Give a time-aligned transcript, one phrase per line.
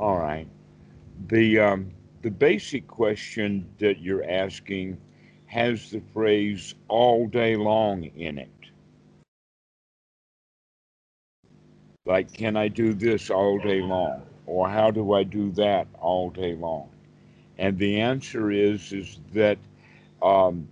[0.00, 0.48] All right.
[1.28, 4.96] The um, the basic question that you're asking
[5.44, 8.48] has the phrase all day long in it.
[12.06, 14.22] Like, can I do this all day long?
[14.46, 16.88] Or how do I do that all day long?
[17.58, 19.58] And the answer is is that
[20.22, 20.66] um,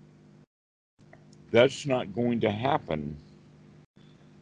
[1.51, 3.19] that's not going to happen,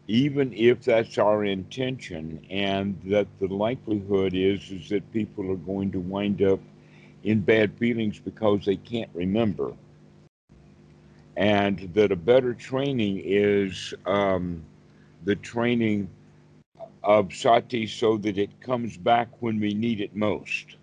[0.08, 5.90] even if that's our intention, and that the likelihood is is that people are going
[5.90, 6.60] to wind up
[7.24, 9.72] in bad feelings because they can't remember,
[11.36, 14.62] and that a better training is um,
[15.24, 16.08] the training
[17.02, 20.76] of sati so that it comes back when we need it most.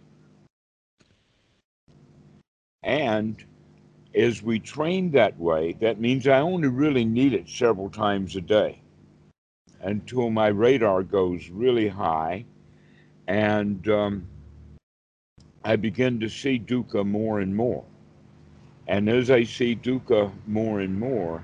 [2.83, 3.41] And
[4.13, 8.41] as we train that way, that means I only really need it several times a
[8.41, 8.82] day
[9.83, 12.45] until my radar goes really high
[13.27, 14.27] and um,
[15.63, 17.83] I begin to see dukkha more and more.
[18.87, 21.41] And as I see dukkha more and more,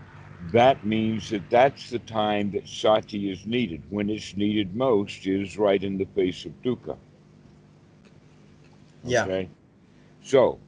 [0.52, 3.82] that means that that's the time that sati is needed.
[3.90, 6.98] When it's needed most is right in the face of dukkha.
[9.04, 9.24] Yeah.
[9.26, 9.50] Okay.
[10.22, 10.60] So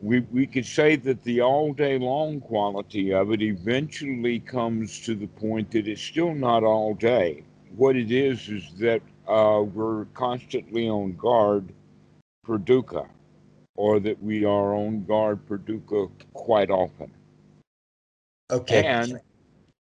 [0.00, 5.14] we, we could say that the all day long quality of it eventually comes to
[5.14, 7.42] the point that it's still not all day.
[7.76, 11.72] What it is is that uh, we're constantly on guard
[12.44, 13.06] for dukkha,
[13.76, 17.10] or that we are on guard for dukkha quite often.
[18.50, 18.84] Okay.
[18.84, 19.20] And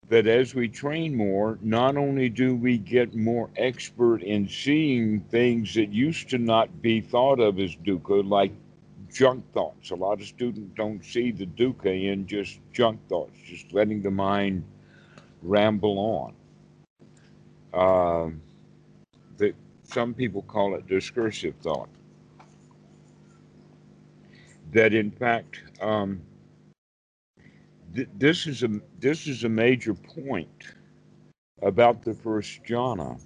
[0.08, 5.74] that as we train more, not only do we get more expert in seeing things
[5.74, 8.52] that used to not be thought of as dukkha, like
[9.12, 9.90] junk thoughts.
[9.90, 14.10] A lot of students don't see the dukkha in just junk thoughts, just letting the
[14.10, 14.64] mind
[15.42, 16.34] ramble on.
[17.72, 18.40] Um,
[19.36, 21.88] that some people call it discursive thought.
[24.72, 26.20] That in fact, um,
[27.94, 30.74] th- this is a this is a major point
[31.62, 33.20] about the first jhana.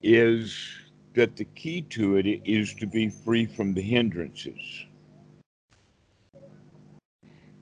[0.00, 0.87] Is
[1.18, 4.84] that the key to it is to be free from the hindrances.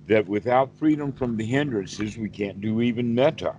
[0.06, 3.55] That without freedom from the hindrances, we can't do even metta.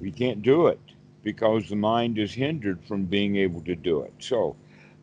[0.00, 0.80] We can't do it
[1.22, 4.14] because the mind is hindered from being able to do it.
[4.18, 4.56] So,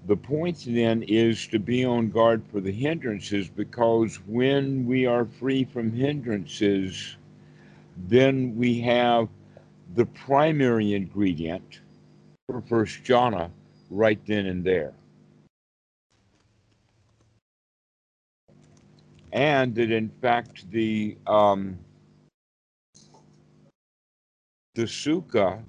[0.05, 5.23] the point then is to be on guard for the hindrances because when we are
[5.23, 7.15] free from hindrances,
[7.95, 9.29] then we have
[9.95, 11.79] the primary ingredient
[12.69, 13.51] first jhana
[13.89, 14.93] right then and there.
[19.33, 21.77] And that in fact the um,
[24.75, 25.61] the sukha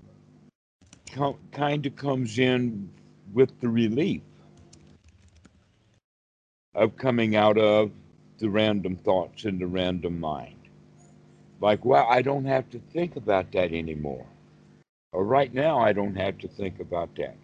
[1.12, 2.88] com- kind of comes in
[3.32, 4.22] with the relief
[6.76, 7.90] of coming out of
[8.38, 10.54] the random thoughts and the random mind.
[11.60, 14.26] Like, well, I don't have to think about that anymore.
[15.12, 17.36] Or right now, I don't have to think about that.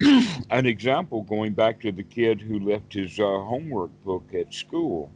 [0.50, 5.10] An example going back to the kid who left his uh, homework book at school.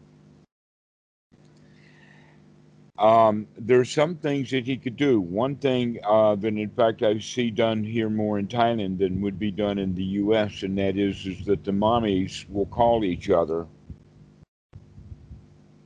[2.98, 5.20] Um, there's some things that he could do.
[5.20, 9.38] One thing uh, that, in fact, I see done here more in Thailand than would
[9.38, 13.30] be done in the U.S., and that is, is that the mommies will call each
[13.30, 13.66] other.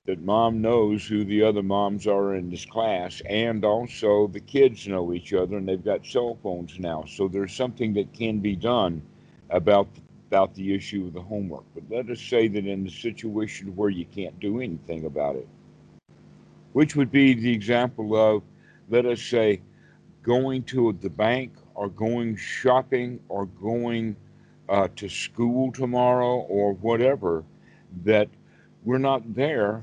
[0.07, 4.87] That mom knows who the other moms are in this class, and also the kids
[4.87, 7.05] know each other, and they've got cell phones now.
[7.09, 9.03] So there's something that can be done
[9.51, 9.89] about
[10.31, 11.65] about the issue of the homework.
[11.75, 15.47] But let us say that in the situation where you can't do anything about it
[16.75, 18.43] which would be the example of,
[18.91, 19.61] let us say,
[20.23, 24.15] going to the bank or going shopping or going
[24.69, 27.45] uh, to school tomorrow or whatever,
[28.05, 28.29] that
[28.85, 29.83] we're not there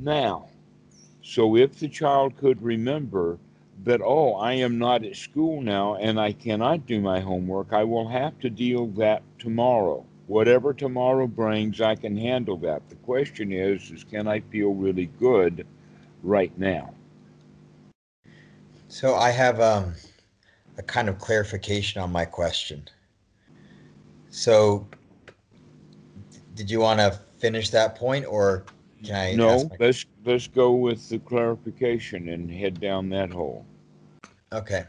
[0.00, 0.48] now.
[1.22, 3.38] So if the child could remember
[3.84, 7.84] that, oh, I am not at school now and I cannot do my homework, I
[7.84, 10.04] will have to deal that tomorrow.
[10.26, 12.88] Whatever tomorrow brings, I can handle that.
[12.88, 15.66] The question is, is can I feel really good
[16.22, 16.94] right now?
[18.88, 19.94] So I have um,
[20.78, 22.88] a kind of clarification on my question.
[24.30, 24.86] So,
[26.54, 28.64] did you want to finish that point, or
[29.04, 29.34] can I?
[29.34, 33.64] No, my- let's let's go with the clarification and head down that hole.
[34.52, 34.84] Okay.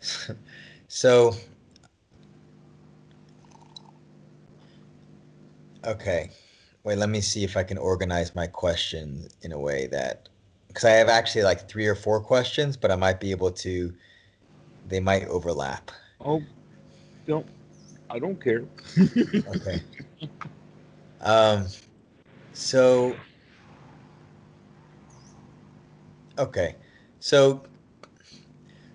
[0.88, 1.34] so,
[5.84, 6.30] okay.
[6.82, 10.28] Wait, let me see if I can organize my question in a way that,
[10.68, 13.92] because I have actually like three or four questions, but I might be able to,
[14.88, 15.90] they might overlap.
[16.24, 16.42] Oh,
[17.26, 17.46] don't.
[18.08, 18.64] I don't care.
[18.98, 19.80] Okay.
[21.22, 21.66] Um,
[22.54, 23.14] so,
[26.40, 26.76] okay.
[27.20, 27.62] So,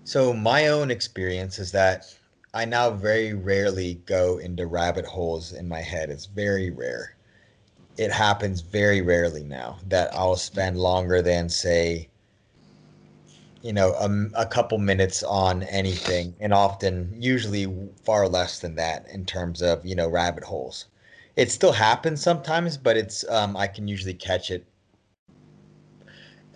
[0.04, 2.06] so my own experience is that
[2.54, 6.10] I now very rarely go into rabbit holes in my head.
[6.10, 7.16] It's very rare.
[7.98, 12.10] It happens very rarely now that I'll spend longer than say
[13.62, 17.66] you know a, a couple minutes on anything and often usually
[18.04, 20.86] far less than that in terms of you know rabbit holes
[21.36, 24.66] it still happens sometimes but it's um, i can usually catch it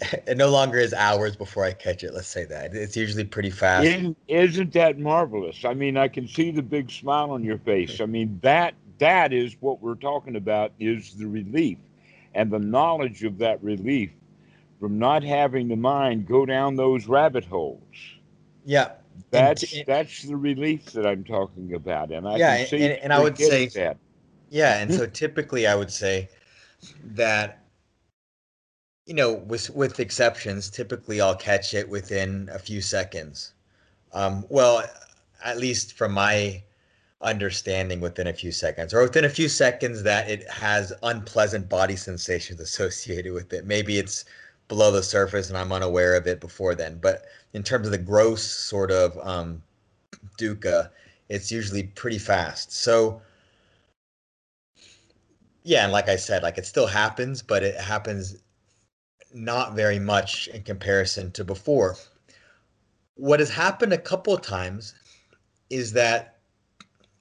[0.02, 3.50] it no longer is hours before i catch it let's say that it's usually pretty
[3.50, 5.66] fast Isn't, isn't that marvelous?
[5.66, 8.00] I mean, I can see the big smile on your face.
[8.02, 11.78] I mean, that that is what we're talking about is the relief
[12.36, 14.12] and the knowledge of that relief
[14.80, 17.80] from not having the mind go down those rabbit holes.
[18.66, 18.92] yeah
[19.32, 23.00] That's and- that's the relief that I'm talking about, and I Yeah, can see and-
[23.04, 23.98] and I would say- that.
[24.50, 24.98] Yeah, and hmm?
[24.98, 26.30] so typically I would say
[27.14, 27.59] that
[29.10, 33.54] you know, with with exceptions, typically I'll catch it within a few seconds.
[34.14, 34.84] Um, well,
[35.44, 36.62] at least from my
[37.20, 41.96] understanding, within a few seconds, or within a few seconds that it has unpleasant body
[41.96, 43.66] sensations associated with it.
[43.66, 44.26] Maybe it's
[44.68, 47.00] below the surface and I'm unaware of it before then.
[47.02, 49.64] But in terms of the gross sort of um,
[50.38, 50.92] dukkha,
[51.30, 52.72] it's usually pretty fast.
[52.72, 53.24] So
[55.64, 58.38] yeah, and like I said, like it still happens, but it happens
[59.34, 61.96] not very much in comparison to before.
[63.16, 64.96] What has happened a couple of times
[65.70, 66.40] is that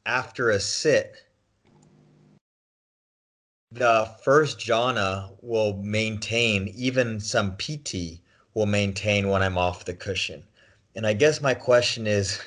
[0.07, 1.17] after a sit,
[3.73, 8.23] the first jhana will maintain, even some piti
[8.55, 10.43] will maintain when I'm off the cushion.
[10.97, 12.41] And I guess my question is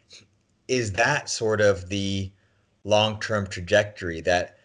[0.68, 2.32] is that sort of the
[2.84, 4.58] long term trajectory that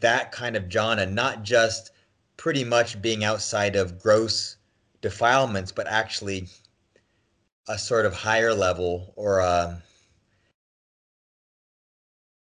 [0.00, 1.91] that kind of jhana, not just
[2.42, 4.56] pretty much being outside of gross
[5.00, 6.48] defilements, but actually
[7.68, 9.80] a sort of higher level or a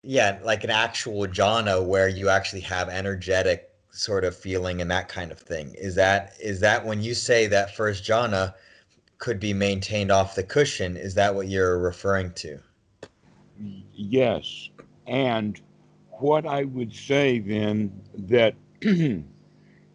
[0.03, 5.09] yeah, like an actual jhana where you actually have energetic sort of feeling and that
[5.09, 5.73] kind of thing.
[5.79, 8.53] Is that is that when you say that first jhana
[9.19, 12.59] could be maintained off the cushion, is that what you're referring to?
[13.95, 14.71] Yes,
[15.07, 15.61] and
[16.19, 18.57] what I would say then that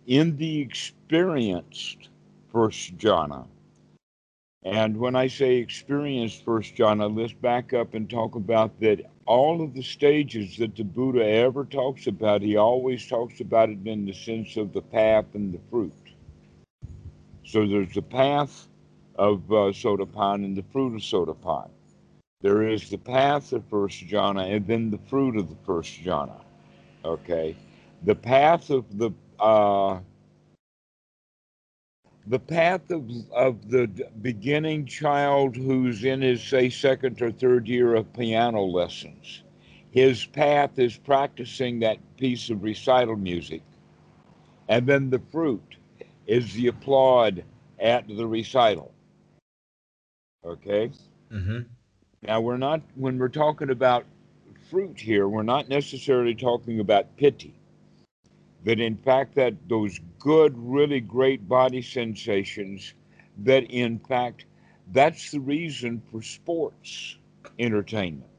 [0.10, 2.10] in the experienced
[2.52, 3.46] first jhana,
[4.64, 9.62] and when I say experienced first jhana, let's back up and talk about that all
[9.62, 14.06] of the stages that the Buddha ever talks about, he always talks about it in
[14.06, 15.94] the sense of the path and the fruit.
[17.46, 18.68] So there's the path
[19.16, 21.70] of uh, Sotapan and the fruit of Sotapan.
[22.42, 26.42] There is the path of first jhana and then the fruit of the first jhana.
[27.06, 27.56] Okay.
[28.06, 30.00] The path of the uh,
[32.28, 33.88] the path of, of the
[34.22, 39.44] beginning child who's in his say second or third year of piano lessons.
[39.92, 43.64] His path is practicing that piece of recital music.
[44.68, 45.78] And then the fruit
[46.28, 47.44] is the applaud
[47.80, 48.92] at the recital.
[50.46, 50.92] Okay?
[51.34, 51.62] Mm-hmm.
[52.24, 54.06] now we're not when we're talking about
[54.72, 57.59] fruit here we're not necessarily talking about piti
[58.64, 62.94] that in fact that those good really great body sensations
[63.38, 64.46] that in fact
[64.92, 67.18] that's the reason for sports
[67.60, 68.30] entertainment.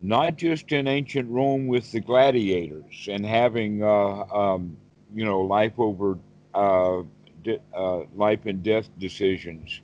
[0.00, 4.76] Not just in ancient rome with the gladiators and having uh, um,
[5.14, 6.18] you know life over
[6.54, 7.02] uh,
[7.42, 9.80] de- uh, life and death decisions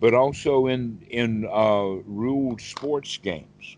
[0.00, 3.76] but also in in uh, ruled sports games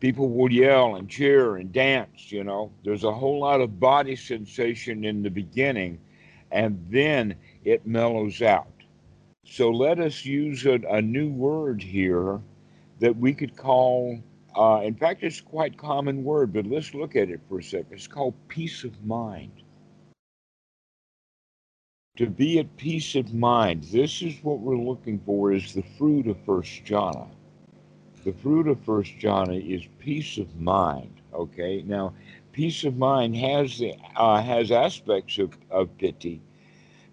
[0.00, 2.72] people will yell and cheer and dance you know.
[2.84, 5.98] There's a whole lot of body sensation in the beginning
[6.50, 8.72] and then it mellows out.
[9.44, 12.40] So let us use a, a new word here
[12.98, 14.18] that we could call
[14.56, 17.62] uh, in fact it's a quite common word but let's look at it for a
[17.62, 19.52] second it's called peace of mind.
[22.16, 23.84] To be at peace of mind.
[23.84, 27.28] This is what we're looking for is the fruit of first jhana
[28.24, 31.82] the fruit of first jhana is peace of mind okay?
[31.86, 32.14] Now
[32.52, 36.40] peace of mind has the uh, has aspects of, of piti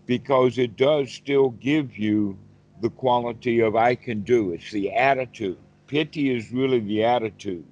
[0.06, 2.38] because it does still give you
[2.82, 5.58] the quality of i can do it's the attitude.
[5.88, 7.66] Piti is really the attitude.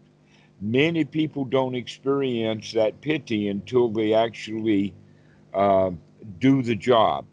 [0.62, 4.94] Many people don't experience that piti until they actually
[5.54, 5.92] uh,
[6.40, 7.26] do the job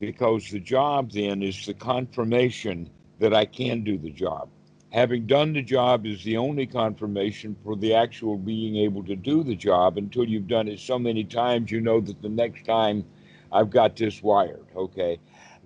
[0.00, 4.48] because the job then is the confirmation that i can do the job
[4.90, 9.42] having done the job is the only confirmation for the actual being able to do
[9.44, 13.04] the job until you've done it so many times you know that the next time
[13.52, 14.66] I've got this wired.
[14.76, 15.18] Okay.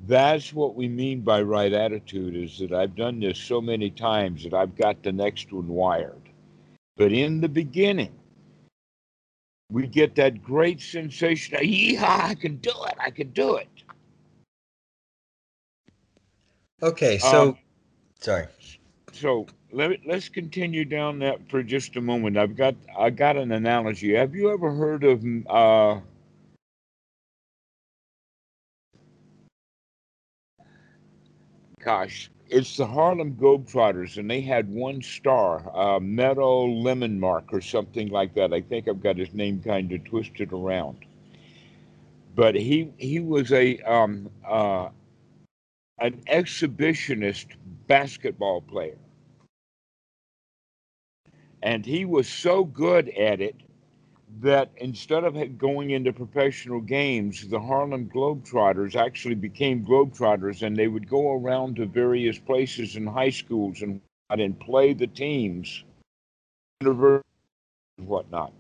[0.07, 4.43] That's what we mean by right attitude is that I've done this so many times
[4.45, 6.21] that I've got the next one wired.
[6.97, 8.12] But in the beginning,
[9.71, 12.95] we get that great sensation of, yeah, I can do it.
[12.99, 13.69] I can do it.
[16.83, 17.59] Okay, so Um,
[18.21, 18.47] sorry.
[19.14, 22.37] So let let's continue down that for just a moment.
[22.37, 24.14] I've got I got an analogy.
[24.14, 26.00] Have you ever heard of uh,
[31.83, 37.61] gosh, it's the Harlem Globetrotters, and they had one star, uh, Meadow Lemon Mark or
[37.61, 38.52] something like that.
[38.52, 40.99] I think I've got his name kind of twisted around,
[42.35, 44.88] but he he was a um, uh,
[45.98, 47.46] an exhibitionist
[47.86, 48.98] basketball player.
[51.62, 53.56] And he was so good at it
[54.40, 60.88] that instead of going into professional games, the Harlem Globetrotters actually became Globetrotters and they
[60.88, 65.84] would go around to various places in high schools and, and play the teams,
[66.80, 67.22] and
[67.98, 68.52] whatnot.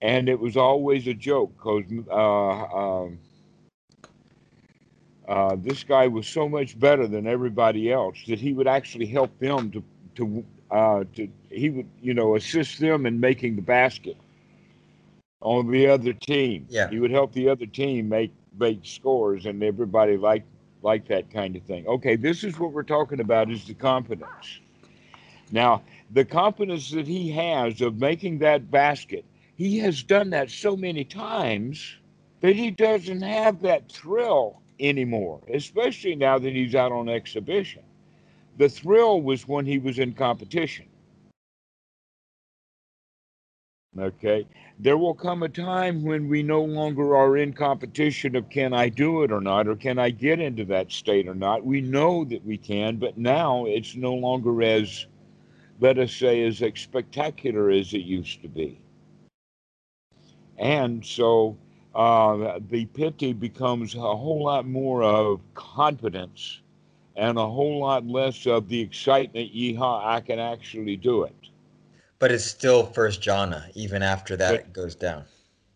[0.00, 3.18] And it was always a joke because uh, um,
[5.32, 9.36] uh, this guy was so much better than everybody else that he would actually help
[9.38, 9.82] them to
[10.14, 14.18] to uh, to he would you know assist them in making the basket
[15.40, 16.66] on the other team.
[16.68, 16.90] Yeah.
[16.90, 20.46] he would help the other team make make scores, and everybody liked
[20.82, 21.86] liked that kind of thing.
[21.86, 24.60] Okay, this is what we're talking about is the confidence.
[25.50, 29.24] Now, the confidence that he has of making that basket,
[29.56, 31.96] he has done that so many times
[32.42, 37.82] that he doesn't have that thrill anymore, especially now that he's out on exhibition.
[38.58, 40.86] The thrill was when he was in competition.
[43.98, 44.46] Okay.
[44.78, 48.88] There will come a time when we no longer are in competition of can I
[48.88, 51.64] do it or not, or can I get into that state or not.
[51.64, 55.06] We know that we can, but now it's no longer as,
[55.80, 58.80] let us say, as spectacular as it used to be.
[60.58, 61.56] And so
[61.94, 66.60] uh, the piti becomes a whole lot more of confidence
[67.16, 71.34] and a whole lot less of the excitement, yeehaw, I can actually do it.
[72.18, 75.24] But it's still first jhana, even after that goes down.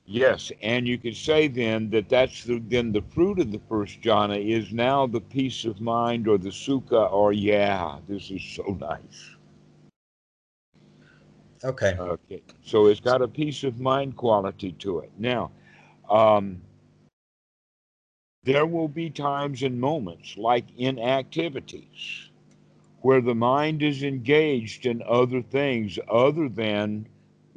[0.06, 4.00] Yes, and you could say then that that's the, then the fruit of the first
[4.00, 8.76] jhana is now the peace of mind or the sukha or yeah, this is so
[8.80, 9.36] nice.
[11.64, 11.96] Okay.
[11.98, 15.10] Okay, so it's got a peace of mind quality to it.
[15.18, 15.50] Now,
[16.10, 16.60] um,
[18.44, 22.30] there will be times and moments like in activities
[23.02, 27.06] where the mind is engaged in other things other than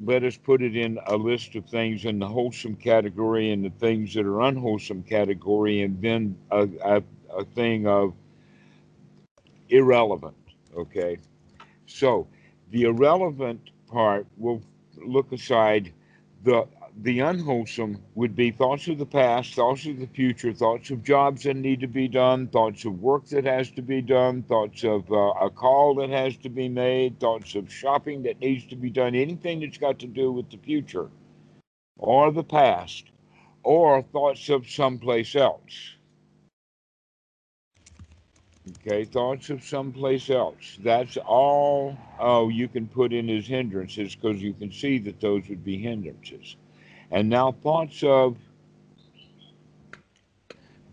[0.03, 3.69] let us put it in a list of things in the wholesome category and the
[3.69, 7.03] things that are unwholesome category and then a, a,
[7.35, 8.13] a thing of
[9.69, 10.35] irrelevant
[10.75, 11.17] okay?
[11.85, 12.27] So
[12.71, 14.61] the irrelevant part will
[14.97, 15.91] look aside
[16.43, 16.67] the
[17.01, 21.43] the unwholesome would be thoughts of the past, thoughts of the future, thoughts of jobs
[21.43, 25.09] that need to be done, thoughts of work that has to be done, thoughts of
[25.09, 28.89] uh, a call that has to be made, thoughts of shopping that needs to be
[28.89, 31.09] done, anything that's got to do with the future
[31.97, 33.05] or the past,
[33.63, 35.95] or thoughts of someplace else.
[38.85, 40.77] Okay, thoughts of someplace else.
[40.83, 45.47] That's all oh, you can put in as hindrances because you can see that those
[45.47, 46.57] would be hindrances.
[47.11, 48.37] And now thoughts of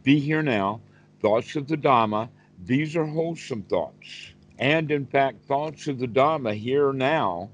[0.03, 0.81] be here now,
[1.21, 2.29] thoughts of the Dhamma,
[2.65, 4.33] these are wholesome thoughts.
[4.59, 7.51] And in fact, thoughts of the Dhamma here now,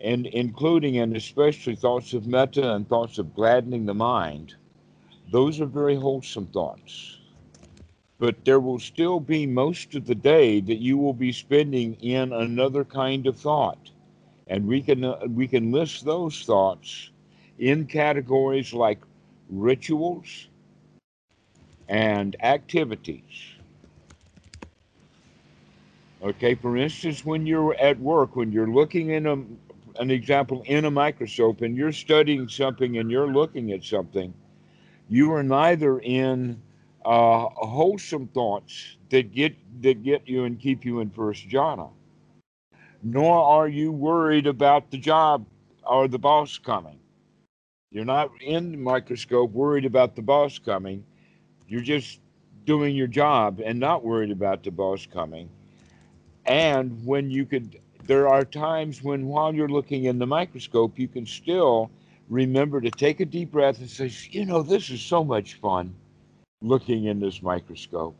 [0.00, 4.56] and including and especially thoughts of metta and thoughts of gladdening the mind,
[5.30, 7.18] those are very wholesome thoughts.
[8.18, 12.32] But there will still be most of the day that you will be spending in
[12.32, 13.90] another kind of thought.
[14.48, 17.10] And we can uh, we can list those thoughts
[17.60, 18.98] in categories like
[19.50, 20.48] rituals
[21.88, 23.52] and activities.
[26.22, 29.32] Okay, for instance, when you're at work, when you're looking in a,
[30.00, 34.32] an example in a microscope and you're studying something and you're looking at something,
[35.08, 36.60] you are neither in
[37.04, 41.90] uh, wholesome thoughts that get that get you and keep you in first jhana,
[43.02, 45.46] nor are you worried about the job
[45.86, 46.99] or the boss coming.
[47.90, 51.04] You're not in the microscope worried about the boss coming.
[51.66, 52.20] You're just
[52.64, 55.48] doing your job and not worried about the boss coming.
[56.46, 61.08] and when you could, there are times when while you're looking in the microscope, you
[61.08, 61.90] can still
[62.28, 65.94] remember to take a deep breath and say, you know, this is so much fun
[66.62, 68.16] looking in this microscope.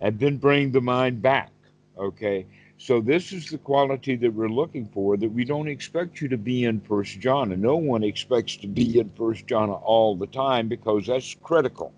[0.00, 1.50] And then bring the mind back.
[1.98, 2.46] Okay.
[2.76, 6.36] So this is the quality that we're looking for that we don't expect you to
[6.36, 7.52] be in First jhana.
[7.54, 11.92] And no one expects to be in First jhana all the time because that's critical.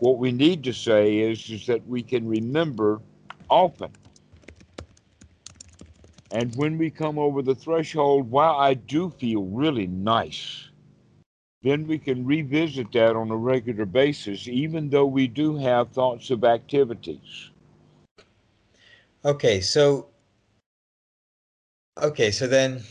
[0.00, 3.00] What we need to say is, is that we can remember
[3.48, 3.92] often.
[6.32, 10.68] And when we come over the threshold, wow, I do feel really nice,
[11.62, 16.30] then we can revisit that on a regular basis, even though we do have thoughts
[16.30, 17.51] of activities.
[19.24, 20.08] Okay, so
[22.00, 22.82] okay, so then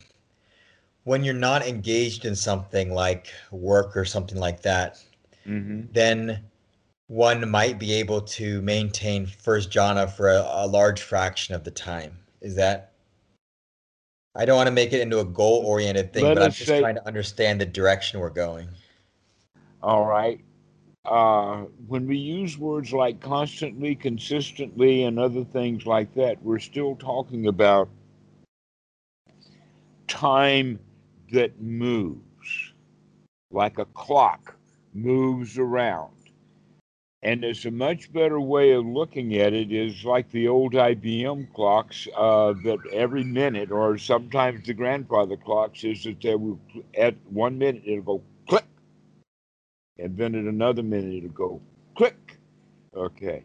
[1.04, 5.02] when you're not engaged in something like work or something like that,
[5.48, 5.92] Mm-hmm.
[5.92, 6.40] then
[7.08, 11.72] one might be able to maintain first jhana for a, a large fraction of the
[11.72, 12.16] time.
[12.42, 12.92] Is that?
[14.36, 16.80] I don't want to make it into a goal-oriented thing, Let but I'm just say-
[16.80, 18.70] trying to understand the direction we're going.
[19.82, 20.40] All right.
[21.05, 26.96] Uh, when we use words like constantly, consistently, and other things like that, we're still
[26.96, 27.89] talking about
[30.08, 30.79] time
[31.31, 32.74] that moves,
[33.50, 34.55] like a clock
[34.93, 36.12] moves around.
[37.24, 41.53] And it's a much better way of looking at it is like the old IBM
[41.53, 46.60] clocks uh, that every minute, or sometimes the grandfather clocks, is that they will,
[46.98, 48.24] at one minute it'll go
[49.98, 51.62] click, and then at another minute it'll go
[51.96, 52.40] click.
[52.96, 53.44] Okay.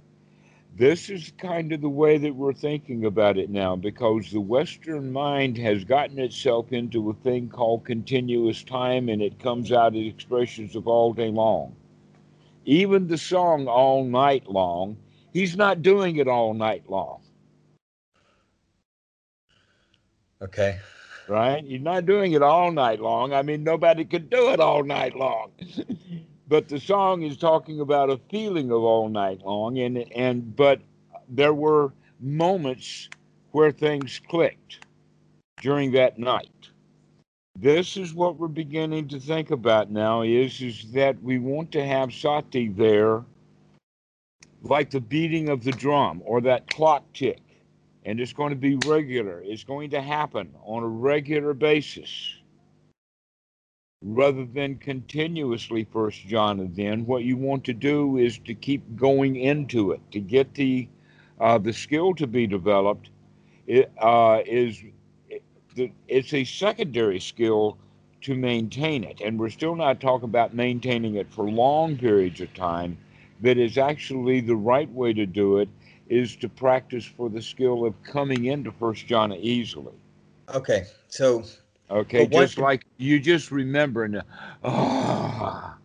[0.76, 5.12] This is kind of the way that we're thinking about it now because the Western
[5.12, 10.04] mind has gotten itself into a thing called continuous time and it comes out in
[10.06, 11.74] expressions of all day long.
[12.66, 14.96] Even the song All Night Long,
[15.32, 17.20] he's not doing it all night long,
[20.42, 20.80] Okay.
[21.26, 21.64] right?
[21.64, 23.32] He's not doing it all night long.
[23.32, 25.52] I mean, nobody could do it all night long.
[26.48, 30.80] but the song is talking about a feeling of all night long and and but
[31.28, 33.08] there were moments
[33.52, 34.80] where things clicked
[35.60, 36.70] during that night.
[37.58, 41.84] This is what we're beginning to think about now is is that we want to
[41.84, 43.24] have sati there
[44.62, 47.40] like the beating of the drum or that clock tick.
[48.04, 49.42] And it's going to be regular.
[49.44, 52.35] It's going to happen on a regular basis
[54.02, 59.36] rather than continuously first jhana then what you want to do is to keep going
[59.36, 60.88] into it to get the
[61.40, 63.10] uh, the skill to be developed
[63.66, 64.82] it uh, is
[66.08, 67.76] it's a secondary skill
[68.20, 72.52] to maintain it and we're still not talking about maintaining it for long periods of
[72.54, 72.96] time
[73.40, 75.68] that is actually the right way to do it
[76.08, 79.94] is to practice for the skill of coming into first jhana easily
[80.54, 80.86] Okay.
[81.08, 81.44] So
[81.90, 84.22] Okay, But just like you just remember and
[84.64, 85.76] ah,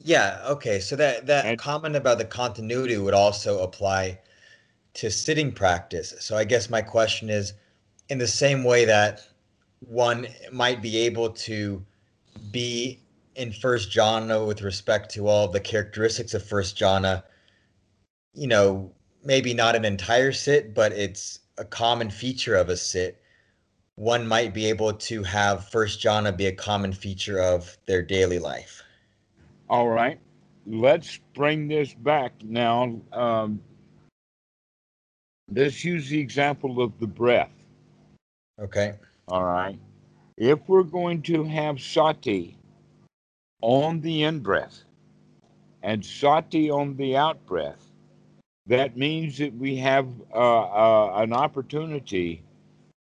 [0.00, 0.80] yeah, okay.
[0.80, 4.18] So that that And- comment about the continuity would also apply
[4.94, 6.14] to sitting practice.
[6.20, 7.54] So I guess my question is
[8.08, 9.26] in the same way that
[9.80, 11.84] one might be able to
[12.50, 13.00] be
[13.36, 17.22] in first jhana with respect to all the characteristics of first jhana,
[18.34, 18.92] you know,
[19.24, 23.20] maybe not an entire sit, but it's a common feature of a sit.
[23.96, 28.38] One might be able to have first jhana be a common feature of their daily
[28.38, 28.82] life.
[29.68, 30.18] all right.
[30.66, 33.00] Let's bring this back now.
[33.12, 33.60] Um,
[35.50, 37.52] let's use the example of the breath.
[38.60, 38.94] Okay.
[39.28, 39.78] All right.
[40.36, 42.56] If we're going to have sati
[43.60, 44.82] on the in breath
[45.82, 47.92] and sati on the out breath,
[48.66, 52.42] that means that we have uh, uh, an opportunity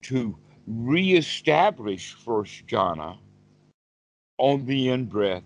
[0.03, 0.35] to
[0.71, 3.17] reestablish first jhana
[4.37, 5.43] on the in breath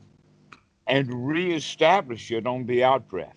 [0.87, 3.35] and reestablish it on the out breath.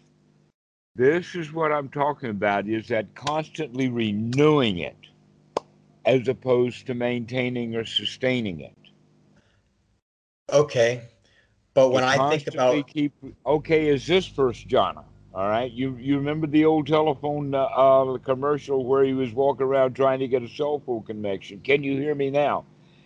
[0.94, 4.96] This is what I'm talking about is that constantly renewing it
[6.04, 8.76] as opposed to maintaining or sustaining it.
[10.52, 11.02] Okay.
[11.74, 13.12] But when I think about keep
[13.46, 15.04] okay, is this first jhana?
[15.34, 19.66] All right, you you remember the old telephone uh, uh, commercial where he was walking
[19.66, 21.60] around trying to get a cell phone connection?
[21.60, 22.64] Can you hear me now?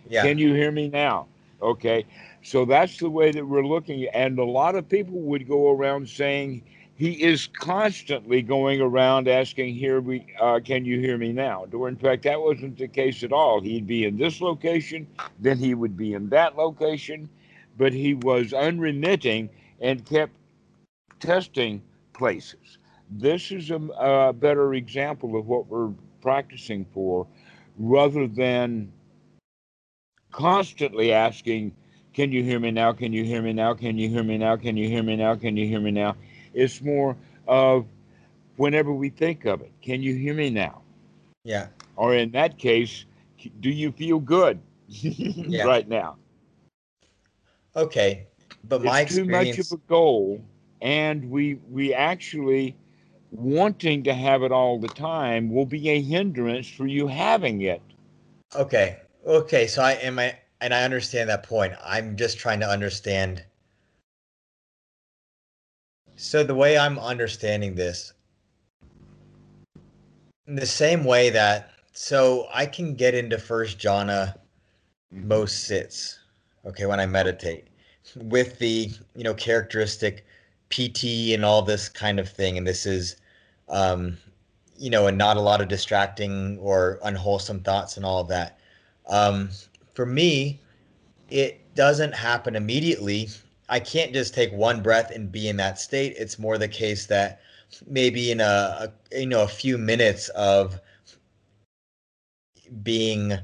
[0.09, 1.27] yeah, Can you hear me now?
[1.61, 2.05] Okay,
[2.41, 6.09] so that's the way that we're looking, and a lot of people would go around
[6.09, 6.63] saying
[6.95, 11.87] he is constantly going around asking, "Here we, uh, can you hear me now?" Or
[11.87, 13.61] in fact, that wasn't the case at all.
[13.61, 15.07] He'd be in this location,
[15.39, 17.29] then he would be in that location,
[17.77, 19.49] but he was unremitting
[19.81, 20.33] and kept
[21.19, 21.81] testing
[22.13, 22.77] places.
[23.09, 27.27] this is a, a better example of what we're practicing for
[27.77, 28.91] rather than
[30.31, 31.73] constantly asking,
[32.13, 32.91] Can you hear me now?
[32.93, 33.73] Can you hear me now?
[33.73, 34.55] Can you hear me now?
[34.55, 35.35] Can you hear me now?
[35.35, 36.15] Can you hear me now?
[36.53, 37.15] It's more
[37.47, 37.85] of
[38.57, 40.81] whenever we think of it, Can you hear me now?
[41.43, 41.67] Yeah.
[41.95, 43.05] Or in that case,
[43.59, 45.65] do you feel good Yeah.
[45.65, 46.17] right now?
[47.75, 48.27] Okay.
[48.63, 50.41] But my it's too much of a goal,
[50.83, 52.75] and we we actually
[53.31, 57.81] wanting to have it all the time will be a hindrance for you having it.
[58.53, 58.97] Okay.
[59.25, 59.65] Okay.
[59.65, 61.73] So I am I and I understand that point.
[61.83, 63.43] I'm just trying to understand.
[66.15, 68.13] So the way I'm understanding this,
[70.47, 74.35] in the same way that so I can get into first jhana
[75.11, 76.19] most sits,
[76.65, 77.67] okay, when I meditate,
[78.17, 80.25] with the you know characteristic
[80.73, 83.17] piti and all this kind of thing, and this is
[83.69, 84.17] um,
[84.75, 88.59] you know, and not a lot of distracting or unwholesome thoughts and all of that.
[89.07, 89.51] Um,
[89.93, 90.59] for me,
[91.29, 93.29] it doesn't happen immediately.
[93.69, 96.15] I can't just take one breath and be in that state.
[96.17, 97.41] It's more the case that
[97.85, 100.81] maybe in a, a you know a few minutes of
[102.81, 103.37] being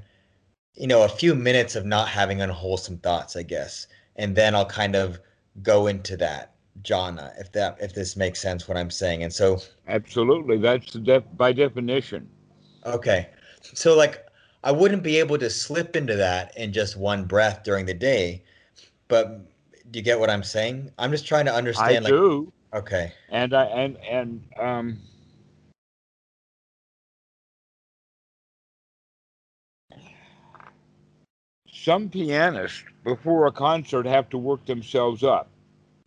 [0.74, 4.66] you know a few minutes of not having unwholesome thoughts, I guess, and then I'll
[4.66, 5.20] kind of
[5.62, 9.24] go into that jhana if that if this makes sense what I'm saying.
[9.24, 12.30] And so Absolutely, that's the def- by definition.
[12.86, 13.30] Okay.
[13.62, 14.26] So like
[14.64, 18.44] I wouldn't be able to slip into that in just one breath during the day,
[19.08, 19.42] but
[19.92, 20.92] do you get what I'm saying?
[20.98, 23.14] I'm just trying to I understand like do, okay.
[23.30, 25.00] and I and and um.
[31.72, 35.48] Some pianists before a concert have to work themselves up.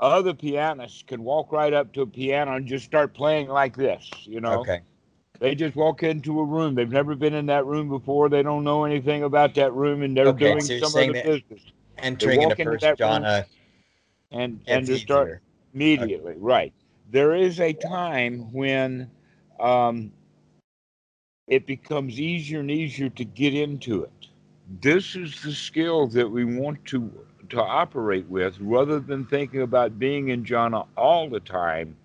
[0.03, 4.11] Other pianists can walk right up to a piano and just start playing like this,
[4.25, 4.63] you know.
[4.63, 4.83] Okay.
[5.39, 6.75] They just walk into a room.
[6.75, 8.29] They've never been in that room before.
[8.29, 11.63] They don't know anything about that room, and they're Okay, doing so some other business.
[11.99, 13.45] Entering into walk into first that room, jhana
[14.33, 15.41] And and to start
[15.75, 16.73] immediately, right?
[17.11, 19.11] There is a time when
[19.61, 20.13] um,
[21.49, 24.29] it becomes easier and easier to get into it.
[24.81, 27.13] This is the skill that we want to
[27.53, 31.97] to operate with, rather than thinking about being in jhana all the time.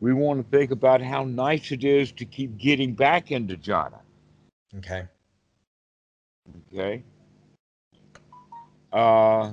[0.00, 4.00] We want to think about how nice it is to keep getting back into jhana.
[4.76, 5.04] Okay.
[6.72, 7.02] Okay.
[8.92, 9.52] Uh,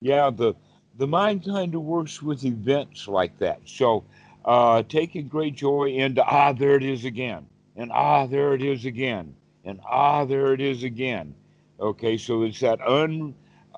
[0.00, 0.54] yeah, the
[0.96, 3.60] the mind kind of works with events like that.
[3.64, 4.04] So,
[4.44, 7.46] uh, taking great joy into ah, there it is again,
[7.76, 9.34] and ah, there it is again,
[9.68, 11.34] and ah, there it is again.
[11.78, 13.34] Okay, so it's that un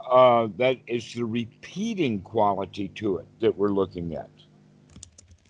[0.08, 4.30] uh, that is the repeating quality to it that we're looking at,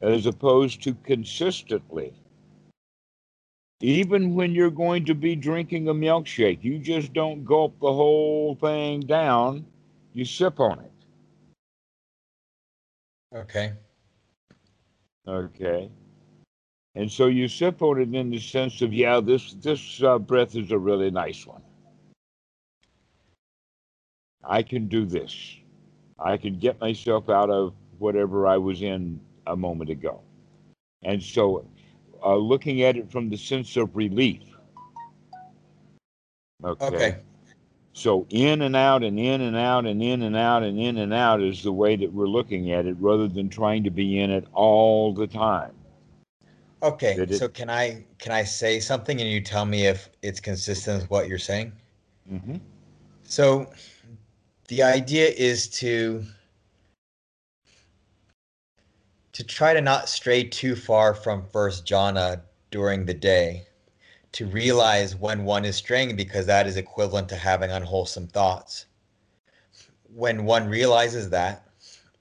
[0.01, 2.13] as opposed to consistently.
[3.83, 8.55] Even when you're going to be drinking a milkshake, you just don't gulp the whole
[8.57, 9.65] thing down,
[10.13, 10.93] you sip on it.
[13.35, 13.73] Okay.
[15.27, 15.91] Okay.
[16.95, 20.57] And so you sip on it in the sense of, yeah, this this uh, breath
[20.57, 21.63] is a really nice one.
[24.45, 25.57] I can do this.
[26.19, 30.21] I can get myself out of whatever I was in a moment ago.
[31.03, 31.65] And so,
[32.23, 34.43] uh, looking at it from the sense of relief.
[36.65, 37.17] Okay.
[37.93, 41.13] So in and out and in and out and in and out and in and
[41.13, 44.31] out is the way that we're looking at it rather than trying to be in
[44.31, 45.73] it all the time.
[46.83, 47.27] Okay.
[47.31, 51.11] So can I can I say something and you tell me if it's consistent with
[51.11, 51.73] what you're saying?
[52.31, 52.57] Mm-hmm.
[53.23, 53.71] So
[54.69, 56.25] the idea is to
[59.33, 62.41] to try to not stray too far from first jhana
[62.71, 63.67] during the day
[64.33, 68.87] to realize when one is straying because that is equivalent to having unwholesome thoughts
[70.15, 71.69] when one realizes that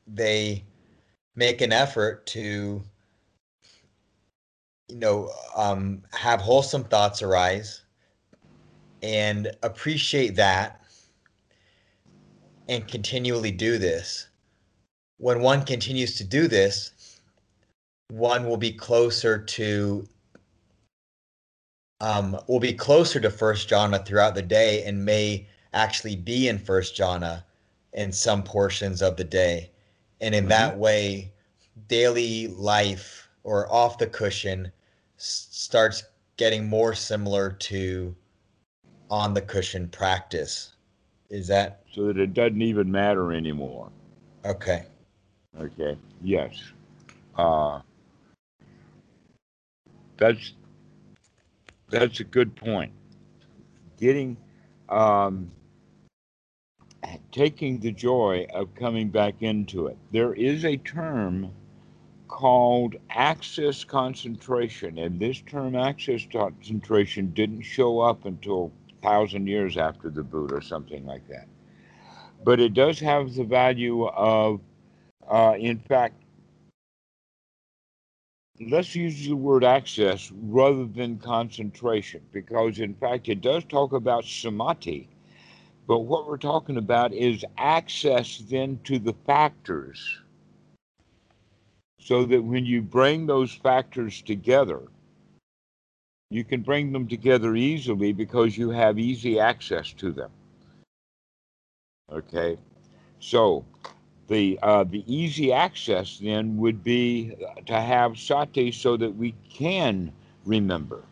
[0.08, 0.64] they
[1.36, 2.84] make an effort to
[4.90, 7.84] you know um, have wholesome thoughts arise
[9.02, 10.82] and appreciate that
[12.68, 14.28] and continually do this.
[15.18, 16.92] When one continues to do this,
[18.10, 20.08] one will be closer to
[22.02, 26.58] um, will be closer to first jhana throughout the day and may actually be in
[26.58, 27.44] first jhana
[27.94, 29.70] in some portions of the day.
[30.22, 31.32] And in that way,
[31.88, 34.72] daily life or off the cushion
[35.20, 36.04] s- starts
[36.38, 38.16] getting more similar to
[39.10, 40.76] on the cushion practice.
[41.30, 43.92] Is that So that it doesn't even matter anymore.
[44.46, 44.86] okay?
[45.60, 45.98] Okay.
[46.22, 46.72] Yes.
[47.38, 47.82] Uh,
[50.18, 50.54] that's
[51.90, 52.92] that's a good point.
[53.98, 54.38] Getting
[54.90, 55.52] um,
[57.32, 59.98] taking the joy of coming back into it.
[60.12, 61.52] There is a term
[62.30, 70.10] called access concentration, and this term access concentration didn't show up until thousand years after
[70.10, 71.48] the Buddha or something like that.
[72.46, 74.62] But it does have the value of,
[75.30, 76.16] uh, in fact,
[78.70, 84.24] let's use the word access rather than concentration, because in fact it does talk about
[84.24, 85.10] samadhi
[85.90, 90.19] but what we're talking about is access then to the factors
[92.00, 94.82] so that when you bring those factors together,
[96.30, 100.32] you can bring them together easily because you have easy access to them.
[102.12, 102.58] Okay,
[103.20, 103.66] so
[104.28, 107.36] the uh, the easy access then would be
[107.66, 110.12] to have sati so that we can
[110.46, 111.04] remember.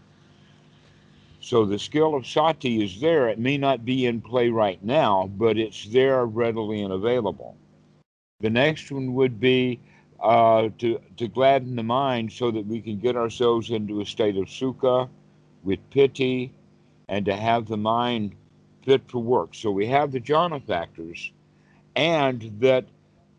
[1.40, 3.30] So the skill of sati is there.
[3.30, 7.56] It may not be in play right now, but it's there readily and available.
[8.40, 9.80] The next one would be
[10.22, 14.38] uh, to, to gladden the mind so that we can get ourselves into a state
[14.38, 15.08] of sukha
[15.64, 16.52] with piti
[17.10, 18.36] and to have the mind
[18.84, 19.54] fit for work.
[19.54, 21.32] So we have the jhana factors,
[21.96, 22.86] and that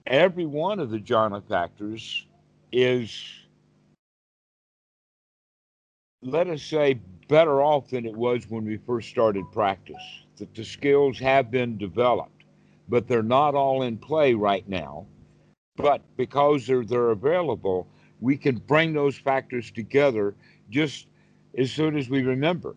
[0.07, 2.27] every one of the jhana factors
[2.71, 3.25] is,
[6.23, 9.97] let us say, better off than it was when we first started practice.
[10.37, 12.45] That the skills have been developed,
[12.89, 15.07] but they're not all in play right now.
[15.79, 17.87] But because they're, they're available,
[18.21, 20.35] we can bring those factors together
[20.71, 21.07] just
[21.57, 22.77] as soon as we remember.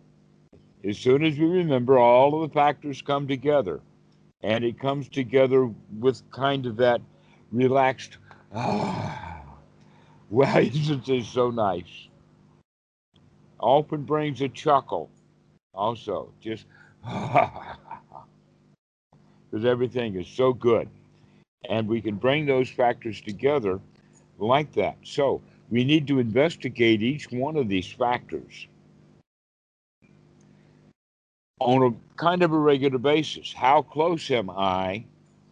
[0.84, 3.82] As soon as we remember, all of the factors come together.
[4.44, 7.02] And it comes together with kind of that
[7.52, 8.18] relaxed,
[8.54, 9.42] ah,
[10.30, 12.08] wow, isn't this so nice?
[13.62, 15.10] often brings a chuckle
[15.74, 16.66] also just
[19.50, 20.90] because everything is so good
[21.69, 23.80] and we can bring those factors together
[24.39, 28.67] like that so we need to investigate each one of these factors
[31.60, 35.04] on a kind of a regular basis how close am i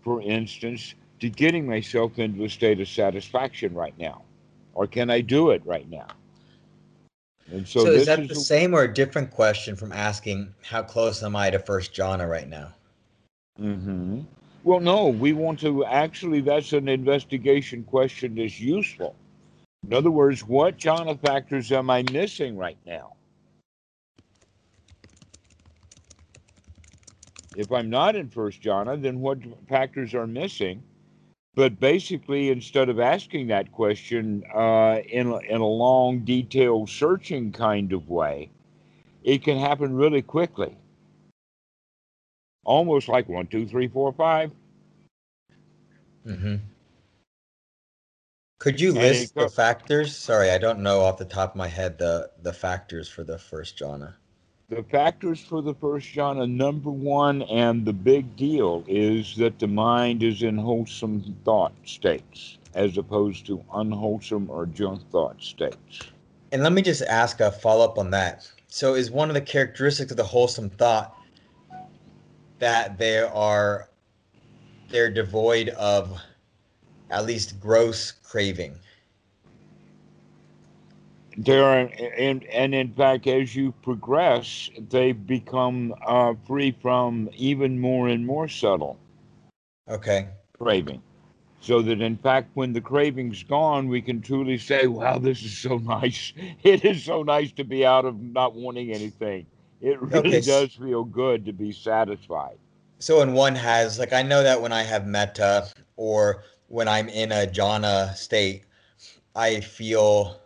[0.04, 4.24] for instance to getting myself into a state of satisfaction right now
[4.74, 6.08] or can i do it right now
[7.52, 10.54] and so, so is that is the a, same or a different question from asking
[10.62, 12.74] how close am I to first jhana right now?
[13.60, 14.22] Mm-hmm.
[14.64, 16.42] Well, no, we want to actually.
[16.42, 19.16] That's an investigation question that's useful.
[19.86, 23.14] In other words, what jhana factors am I missing right now?
[27.56, 30.84] If I'm not in first jhana, then what factors are missing?
[31.60, 37.92] but basically, instead of asking that question uh, in, in a long, detailed, searching kind
[37.92, 38.50] of way,
[39.26, 40.78] it can happen really quickly.
[42.64, 44.52] Almost like one, two, three, four, five.
[46.26, 46.56] Mm-hmm.
[48.60, 50.16] Could you list the factors?
[50.16, 53.38] Sorry, I don't know off the top of my head the the factors for the
[53.38, 54.16] first jhana
[54.70, 59.68] the factors for the first jhana, number one, and the big deal is that the
[59.68, 66.02] mind is in wholesome thought states as opposed to unwholesome or junk thought states.
[66.52, 68.50] And let me just ask a follow up on that.
[68.68, 71.19] So, is one of the characteristics of the wholesome thought
[72.60, 73.90] that they are
[74.90, 76.20] they're devoid of
[77.10, 78.76] at least gross craving?
[81.40, 87.80] there are, and, and in fact, as you progress, they become uh, free from even
[87.80, 88.98] more and more subtle.
[89.88, 90.28] Okay.
[90.58, 91.02] Craving.
[91.62, 95.58] So that in fact, when the craving's gone, we can truly say, wow, this is
[95.58, 96.34] so nice.
[96.64, 99.46] It is so nice to be out of not wanting anything.
[99.82, 100.42] It really okay.
[100.42, 102.58] does feel good to be satisfied.
[103.00, 107.08] So, when one has, like, I know that when I have metta or when I'm
[107.08, 108.66] in a jhana state,
[109.36, 110.40] I feel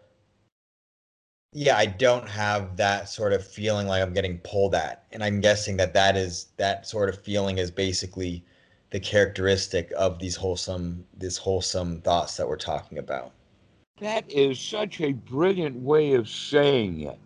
[1.53, 5.05] yeah, I don't have that sort of feeling like I'm getting pulled at.
[5.11, 8.43] And I'm guessing that that is that sort of feeling is basically
[8.89, 13.31] the characteristic of these wholesome these wholesome thoughts that we're talking about.
[13.99, 17.19] That is such a brilliant way of saying it.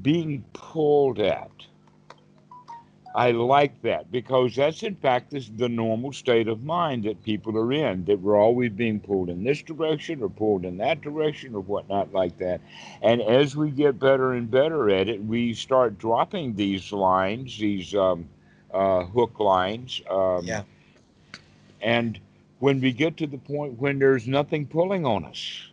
[0.00, 1.50] Being pulled at.
[3.14, 7.56] I like that because that's in fact this, the normal state of mind that people
[7.58, 11.54] are in, that we're always being pulled in this direction or pulled in that direction
[11.54, 12.60] or whatnot like that.
[13.02, 17.94] And as we get better and better at it, we start dropping these lines, these
[17.94, 18.28] um,
[18.72, 20.00] uh, hook lines.
[20.08, 20.62] Um, yeah.
[21.82, 22.18] And
[22.60, 25.68] when we get to the point when there's nothing pulling on us.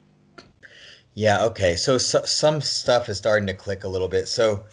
[1.20, 1.76] Yeah, okay.
[1.76, 4.26] So, so some stuff is starting to click a little bit.
[4.30, 4.64] So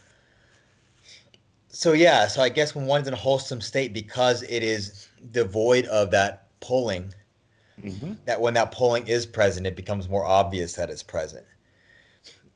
[1.66, 5.86] so yeah, so I guess when one's in a wholesome state because it is devoid
[5.86, 7.12] of that pulling,
[7.82, 8.12] mm-hmm.
[8.26, 11.44] that when that pulling is present, it becomes more obvious that it's present.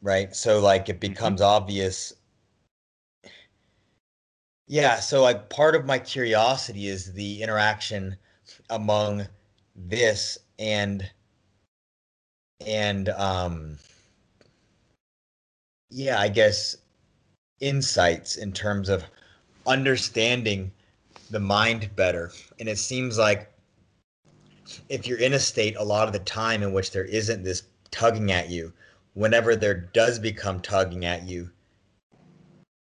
[0.02, 0.36] Right?
[0.36, 1.12] So like it mm-hmm.
[1.12, 1.50] becomes mm-hmm.
[1.50, 2.12] obvious
[4.68, 8.16] yeah, so like part of my curiosity is the interaction
[8.70, 9.26] among
[9.74, 11.10] this and
[12.66, 13.78] and um
[15.90, 16.76] yeah i guess
[17.60, 19.04] insights in terms of
[19.66, 20.72] understanding
[21.30, 22.32] the mind better.
[22.58, 23.52] And it seems like
[24.88, 27.64] if you're in a state a lot of the time in which there isn't this
[27.90, 28.72] tugging at you
[29.14, 31.50] whenever there does become tugging at you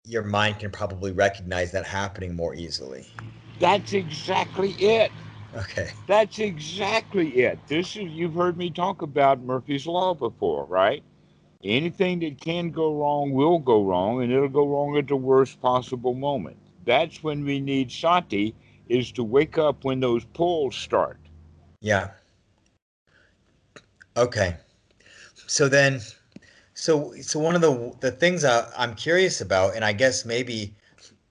[0.04, 3.06] your mind can probably recognize that happening more easily.
[3.60, 5.12] That's exactly it
[5.54, 5.90] Okay.
[6.06, 7.58] That's exactly it.
[7.68, 11.02] This is you've heard me talk about Murphy's Law before, right?
[11.64, 15.60] Anything that can go wrong will go wrong, and it'll go wrong at the worst
[15.60, 16.56] possible moment.
[16.84, 18.54] That's when we need sati
[18.88, 21.18] is to wake up when those pulls start.
[21.80, 22.10] Yeah.
[24.16, 24.56] Okay.
[25.46, 26.00] So then,
[26.74, 30.74] so so one of the the things I, I'm curious about, and I guess maybe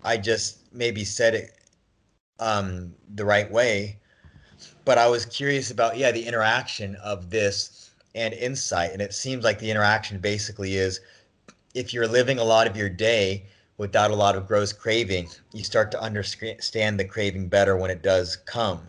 [0.03, 1.51] I just maybe said it
[2.39, 3.99] um, the right way,
[4.85, 9.43] but I was curious about yeah the interaction of this and insight, and it seems
[9.43, 10.99] like the interaction basically is
[11.73, 13.45] if you're living a lot of your day
[13.77, 18.03] without a lot of gross craving, you start to understand the craving better when it
[18.03, 18.81] does come.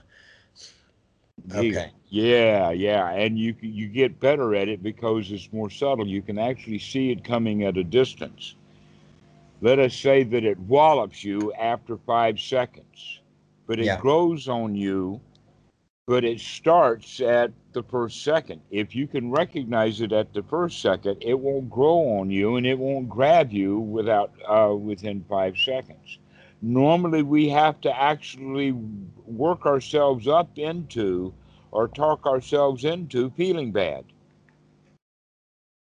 [1.54, 1.90] Okay.
[2.08, 6.06] Yeah, yeah, and you you get better at it because it's more subtle.
[6.06, 8.54] You can actually see it coming at a distance.
[9.62, 13.20] Let us say that it wallops you after five seconds,
[13.66, 13.98] but it yeah.
[13.98, 15.20] grows on you
[16.06, 18.60] but it starts at the first second.
[18.70, 22.66] If you can recognize it at the first second, it won't grow on you and
[22.66, 26.18] it won't grab you without uh, within five seconds.
[26.60, 28.72] Normally, we have to actually
[29.26, 31.32] work ourselves up into
[31.70, 34.04] or talk ourselves into feeling bad.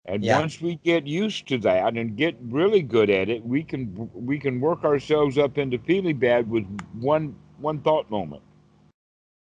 [0.07, 0.39] And yeah.
[0.39, 4.39] once we get used to that and get really good at it, we can we
[4.39, 6.65] can work ourselves up into feeling bad with
[7.01, 8.43] one one thought moment.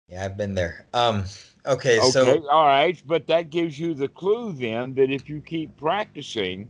[0.09, 0.87] Yeah, I've been there.
[0.95, 1.25] Um,
[1.67, 5.41] okay, okay, so all right, but that gives you the clue then that if you
[5.41, 6.69] keep practicing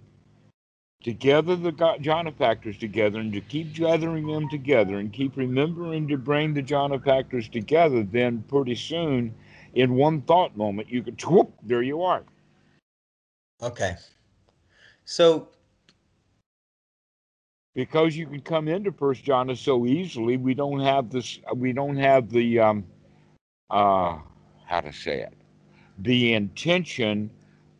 [1.02, 6.08] to gather the jhana factors together and to keep gathering them together and keep remembering
[6.08, 9.34] to bring the jhana factors together, then pretty soon,
[9.74, 12.24] in one thought moment, you can whoop, there you are.
[13.62, 13.96] Okay.
[15.04, 15.48] So
[17.74, 21.96] because you can come into first jhana so easily, we don't have this we don't
[21.96, 22.84] have the um
[23.70, 24.18] uh,
[24.64, 25.32] how to say it,
[25.98, 27.30] the intention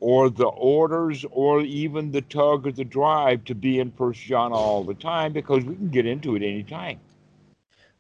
[0.00, 4.52] or the orders or even the tug or the drive to be in first jhana
[4.52, 7.00] all the time because we can get into it anytime.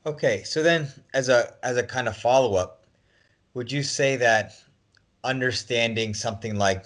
[0.04, 2.84] Okay, so then as a as a kind of follow up,
[3.54, 4.52] would you say that
[5.24, 6.84] understanding something like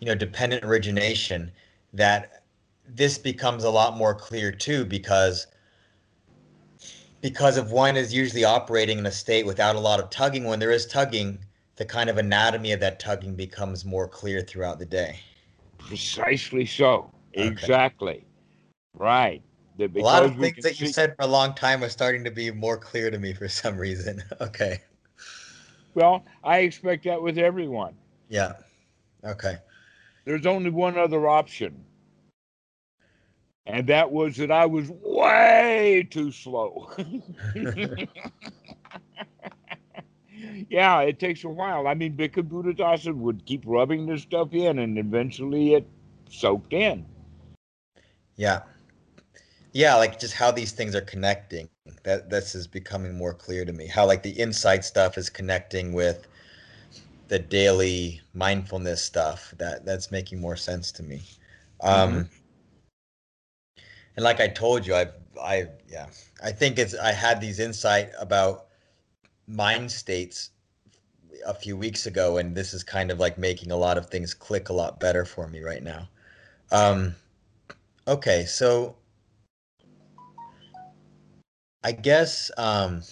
[0.00, 1.50] you know dependent origination
[1.92, 2.44] that
[2.88, 5.46] this becomes a lot more clear too because
[7.26, 10.60] because if one is usually operating in a state without a lot of tugging, when
[10.60, 11.36] there is tugging,
[11.74, 15.18] the kind of anatomy of that tugging becomes more clear throughout the day.
[15.76, 17.10] Precisely so.
[17.36, 17.48] Okay.
[17.48, 18.24] Exactly.
[18.94, 19.42] Right.
[19.76, 22.52] a lot of things that you said for a long time are starting to be
[22.52, 24.22] more clear to me for some reason.
[24.40, 24.80] okay.
[25.94, 27.96] Well, I expect that with everyone.
[28.28, 28.52] Yeah.
[29.24, 29.56] Okay.
[30.24, 31.84] There's only one other option
[33.66, 36.90] and that was that I was way too slow.
[40.70, 41.88] yeah, it takes a while.
[41.88, 45.86] I mean, Bhikkhu Buddhadasa would keep rubbing this stuff in, and eventually it
[46.30, 47.04] soaked in.
[48.36, 48.62] Yeah,
[49.72, 51.68] yeah, like just how these things are connecting.
[52.04, 53.88] That this is becoming more clear to me.
[53.88, 56.28] How like the insight stuff is connecting with
[57.28, 59.52] the daily mindfulness stuff.
[59.58, 61.22] That that's making more sense to me.
[61.80, 62.22] Um, mm-hmm
[64.16, 65.06] and like I told you, I
[65.40, 66.06] I yeah,
[66.42, 68.66] I think it's I had these insight about
[69.46, 70.50] mind states
[71.46, 74.34] a few weeks ago, and this is kind of like making a lot of things
[74.34, 76.08] click a lot better for me right now.
[76.72, 77.14] Um,
[78.08, 78.96] okay, so
[81.84, 83.02] I guess um,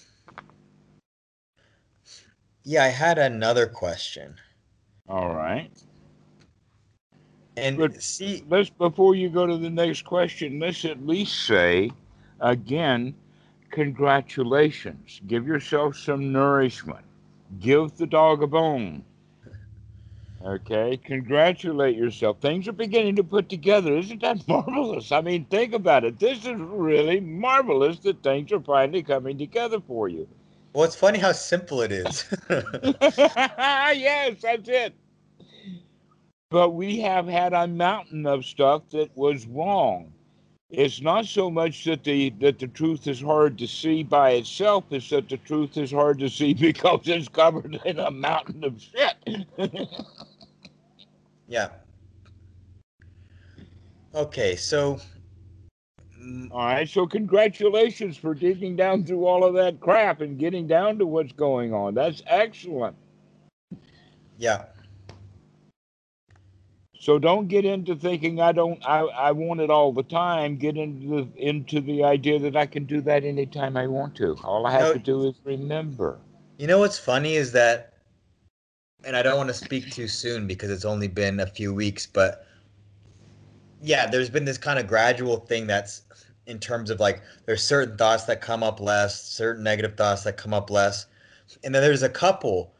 [2.64, 4.36] yeah, I had another question.
[5.08, 5.70] All right.
[7.56, 11.90] And but see, let's before you go to the next question, let's at least say
[12.40, 13.14] again,
[13.70, 15.20] congratulations.
[15.26, 17.04] Give yourself some nourishment.
[17.60, 19.04] Give the dog a bone.
[20.44, 22.38] Okay, congratulate yourself.
[22.40, 23.96] Things are beginning to put together.
[23.96, 25.10] Isn't that marvelous?
[25.10, 26.18] I mean, think about it.
[26.18, 30.28] This is really marvelous that things are finally coming together for you.
[30.74, 32.24] Well, it's funny how simple it is.
[32.50, 34.92] yes, that's it.
[36.50, 40.12] But we have had a mountain of stuff that was wrong.
[40.70, 44.84] It's not so much that the that the truth is hard to see by itself,
[44.90, 48.80] it's that the truth is hard to see because it's covered in a mountain of
[48.80, 49.48] shit.
[51.48, 51.68] yeah.
[54.14, 55.00] Okay, so
[56.20, 60.66] mm, all right, so congratulations for digging down through all of that crap and getting
[60.66, 61.94] down to what's going on.
[61.94, 62.96] That's excellent.
[64.38, 64.64] Yeah.
[67.04, 70.56] So don't get into thinking I don't I, I want it all the time.
[70.56, 74.38] Get into the into the idea that I can do that anytime I want to.
[74.42, 76.18] All I have to do is remember.
[76.56, 77.92] You know what's funny is that
[79.04, 82.06] and I don't want to speak too soon because it's only been a few weeks,
[82.06, 82.46] but
[83.82, 86.04] yeah, there's been this kind of gradual thing that's
[86.46, 90.38] in terms of like there's certain thoughts that come up less, certain negative thoughts that
[90.38, 91.04] come up less.
[91.64, 92.72] And then there's a couple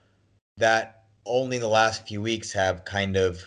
[0.56, 3.46] that only in the last few weeks have kind of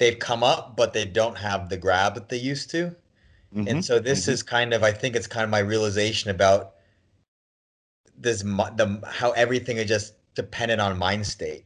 [0.00, 2.96] they've come up but they don't have the grab that they used to.
[3.54, 3.68] Mm-hmm.
[3.68, 4.32] And so this mm-hmm.
[4.32, 6.74] is kind of I think it's kind of my realization about
[8.18, 11.64] this the how everything is just dependent on mind state,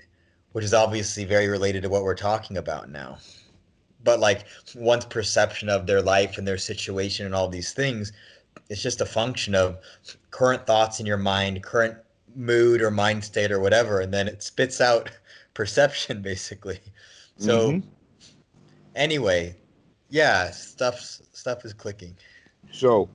[0.53, 3.19] which is obviously very related to what we're talking about now
[4.05, 4.45] but like
[4.77, 8.13] one's perception of their life and their situation and all these things
[8.69, 9.79] it's just a function of
[10.31, 11.97] current thoughts in your mind current
[12.37, 15.11] mood or mind state or whatever and then it spits out
[15.55, 16.81] perception basically
[17.39, 17.89] so mm-hmm.
[18.95, 19.55] Anyway
[20.11, 21.01] yeah stuff
[21.33, 22.17] stuff is clicking.
[22.71, 23.09] So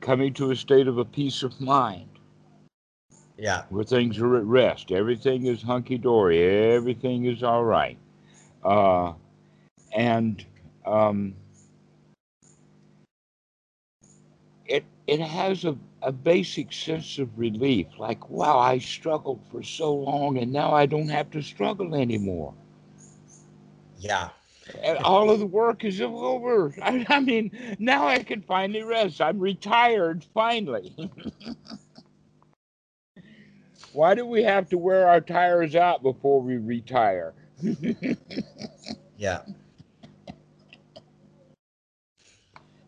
[0.00, 2.08] coming to a state of a peace of mind.
[3.36, 3.64] Yeah.
[3.68, 4.90] Where things are at rest.
[4.90, 6.72] Everything is hunky-dory.
[6.74, 7.98] Everything is all right.
[8.64, 9.12] Uh
[9.92, 10.44] and
[10.84, 11.34] um,
[14.66, 17.86] it it has a, a basic sense of relief.
[17.98, 22.54] Like wow i struggled for so long and now i don't have to struggle anymore.
[23.98, 24.30] Yeah
[24.82, 29.20] and all of the work is over I, I mean now i can finally rest
[29.20, 30.94] i'm retired finally
[33.92, 37.34] why do we have to wear our tires out before we retire
[39.16, 39.42] yeah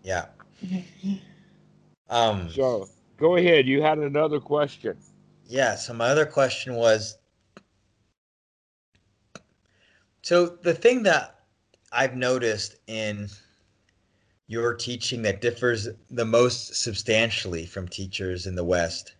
[0.03, 0.27] Yeah.
[2.09, 3.67] Um, so go ahead.
[3.67, 4.97] You had another question.
[5.47, 5.77] Yeah.
[5.77, 7.19] So my other question was
[10.23, 11.40] so the thing that
[11.93, 13.29] I've noticed in
[14.47, 19.15] your teaching that differs the most substantially from teachers in the West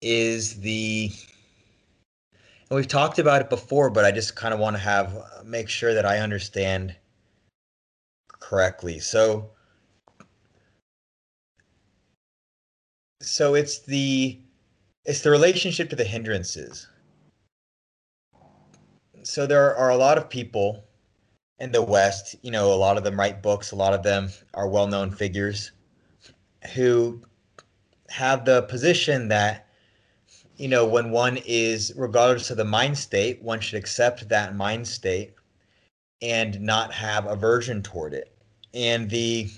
[0.00, 1.12] is the
[2.70, 5.14] and we've talked about it before, but I just kind of want to have
[5.44, 6.96] make sure that I understand
[8.28, 8.98] correctly.
[8.98, 9.50] So
[13.20, 14.40] so it's the
[15.04, 16.86] it's the relationship to the hindrances.
[19.24, 20.84] So there are a lot of people
[21.58, 24.30] in the West, you know, a lot of them write books, a lot of them
[24.54, 25.72] are well-known figures
[26.74, 27.22] who
[28.08, 29.66] have the position that
[30.56, 34.86] you know, when one is regardless of the mind state, one should accept that mind
[34.86, 35.34] state
[36.20, 38.32] and not have aversion toward it.
[38.74, 39.50] And the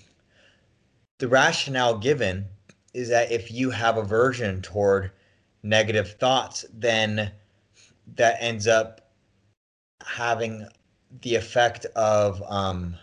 [1.19, 2.47] the rationale given
[2.95, 5.11] is that if you have aversion toward
[5.62, 7.33] negative thoughts, then
[8.15, 9.04] that ends up
[10.07, 10.67] having
[11.23, 12.97] the effect of um,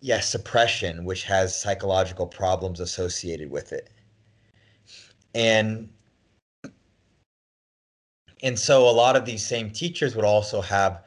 [0.00, 3.90] yes, yeah, suppression, which has psychological problems associated with it.
[5.34, 5.90] And
[8.42, 11.02] and so a lot of these same teachers would also have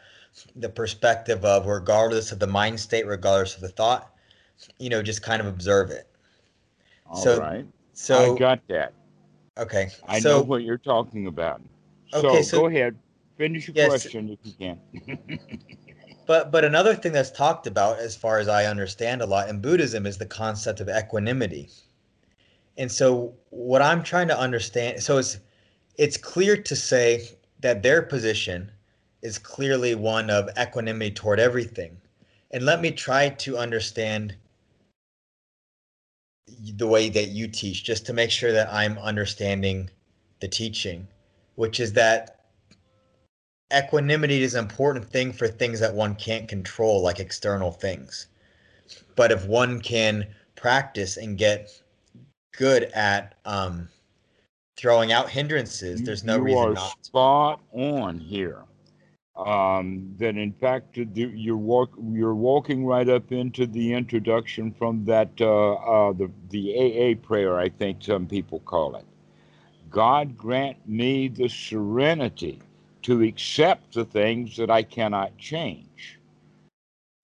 [0.56, 4.14] the perspective of regardless of the mind state, regardless of the thought,
[4.80, 6.08] you know, just kind of observe it.
[7.06, 7.66] All so, right.
[7.94, 8.94] So I got that.
[9.58, 9.90] Okay.
[10.08, 11.62] I so, know what you're talking about.
[12.14, 12.98] Okay, so, so go ahead.
[13.40, 15.40] Finish your yes, question if you can.
[16.28, 19.62] but but another thing that's talked about, as far as I understand a lot in
[19.62, 21.70] Buddhism, is the concept of equanimity.
[22.78, 25.40] And so what I'm trying to understand, so it's
[25.98, 28.74] it's clear to say that their position
[29.22, 31.96] is clearly one of equanimity toward everything.
[32.52, 34.36] And let me try to understand
[36.76, 39.90] the way that you teach, just to make sure that I'm understanding
[40.42, 41.08] the teaching,
[41.56, 42.39] which is that
[43.76, 48.28] equanimity is an important thing for things that one can't control, like external things.
[49.16, 51.70] But if one can practice and get
[52.58, 53.90] good at um,
[54.78, 56.96] throwing out hindrances, there's no you reason not.
[57.04, 57.10] to.
[57.10, 58.64] spot on here.
[59.36, 65.06] Um, that in fact the- you're walk you're walking right up into the introduction from
[65.06, 69.06] that uh, uh, the the AA prayer I think some people call it.
[69.90, 72.62] God grant me the serenity
[73.04, 76.20] to accept the things that I cannot change,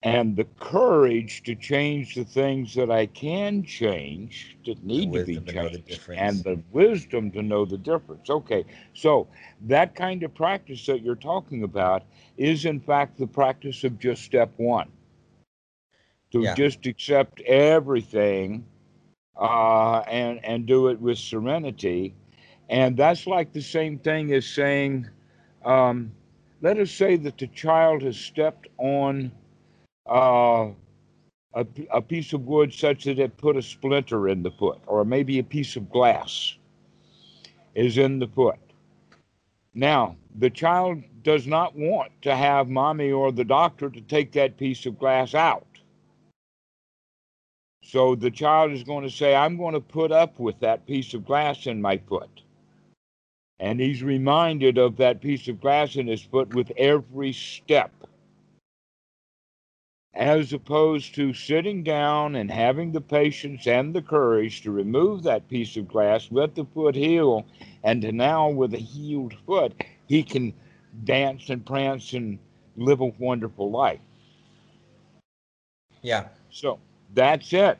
[0.02, 5.34] and the courage to change the things that I can change that need to be
[5.34, 8.30] wisdom to the changed, and the wisdom to know the difference.
[8.30, 8.64] Okay,
[8.94, 9.28] so
[9.62, 12.04] that kind of practice that you're talking about
[12.36, 14.90] is, in fact, the practice of just step one.
[16.32, 16.54] To Yeah.
[16.54, 18.64] just accept everything
[19.36, 22.14] uh, and and do it with serenity,
[22.68, 25.08] and that's like the same thing as saying,
[25.66, 26.12] um,
[26.62, 29.32] let us say that the child has stepped on
[30.08, 30.68] uh,
[31.54, 35.04] a, a piece of wood such that it put a splinter in the foot, or
[35.04, 36.54] maybe a piece of glass
[37.74, 38.58] is in the foot.
[39.74, 44.56] Now, the child does not want to have mommy or the doctor to take that
[44.56, 45.66] piece of glass out.
[47.82, 51.14] So the child is going to say, I'm going to put up with that piece
[51.14, 52.42] of glass in my foot.
[53.58, 57.90] And he's reminded of that piece of glass in his foot with every step.
[60.14, 65.48] As opposed to sitting down and having the patience and the courage to remove that
[65.48, 67.46] piece of glass, let the foot heal,
[67.84, 69.74] and to now, with a healed foot,
[70.06, 70.54] he can
[71.04, 72.38] dance and prance and
[72.76, 74.00] live a wonderful life.
[76.02, 76.28] Yeah.
[76.50, 76.78] So
[77.14, 77.78] that's it.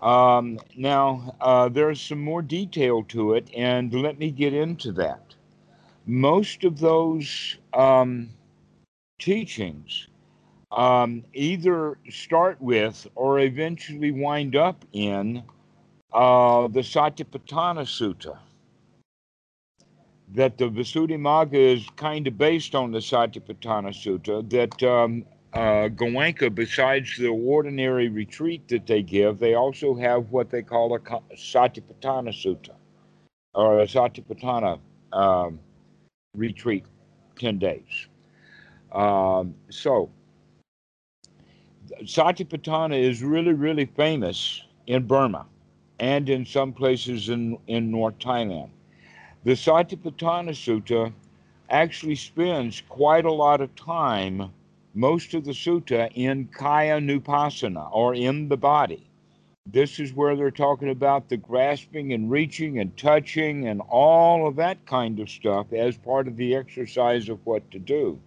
[0.00, 5.34] Um, now, uh, there's some more detail to it, and let me get into that.
[6.06, 8.30] Most of those um,
[9.18, 10.06] teachings
[10.70, 15.42] um, either start with or eventually wind up in
[16.12, 18.38] uh, the Satipatthana Sutta.
[20.34, 25.24] That the Visuddhimagga is kind of based on the Satipatthana Sutta, that um,
[25.54, 30.94] uh, Goenka, besides the ordinary retreat that they give, they also have what they call
[30.94, 32.74] a Satipatthana Sutta
[33.54, 34.78] or a Satipatthana
[35.12, 35.58] um,
[36.34, 36.84] retreat,
[37.38, 38.08] 10 days.
[38.92, 40.10] Um, so,
[42.02, 45.46] Satipatthana is really, really famous in Burma
[45.98, 48.68] and in some places in, in North Thailand.
[49.44, 51.12] The Satipatthana Sutta
[51.70, 54.52] actually spends quite a lot of time
[54.94, 59.06] most of the sutta in kayanupassana or in the body.
[59.66, 64.56] This is where they're talking about the grasping and reaching and touching and all of
[64.56, 68.18] that kind of stuff as part of the exercise of what to do.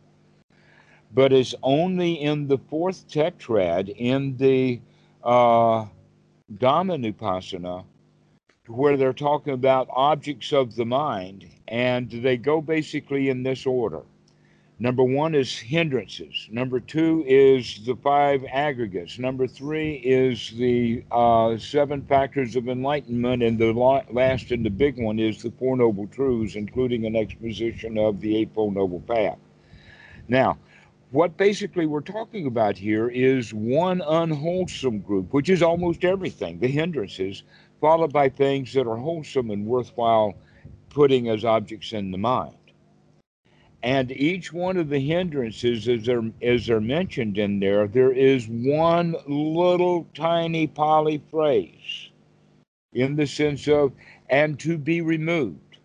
[1.14, 4.80] But it's only in the fourth tetrad in the
[5.24, 5.86] uh,
[6.54, 7.86] Dhammanupassana
[8.68, 14.02] where they're talking about objects of the mind, and they go basically in this order.
[14.82, 16.48] Number one is hindrances.
[16.50, 19.20] Number two is the five aggregates.
[19.20, 23.44] Number three is the uh, seven factors of enlightenment.
[23.44, 28.00] And the last and the big one is the Four Noble Truths, including an exposition
[28.00, 29.38] of the Eightfold Noble Path.
[30.28, 30.58] Now,
[31.12, 36.68] what basically we're talking about here is one unwholesome group, which is almost everything, the
[36.68, 37.44] hindrances,
[37.82, 40.34] followed by things that are wholesome and worthwhile
[40.90, 42.56] putting as objects in the mind.
[43.84, 48.48] And each one of the hindrances, as they're, as they're mentioned in there, there is
[48.48, 52.10] one little tiny Pali phrase
[52.94, 53.92] in the sense of,
[54.30, 55.78] and to be removed.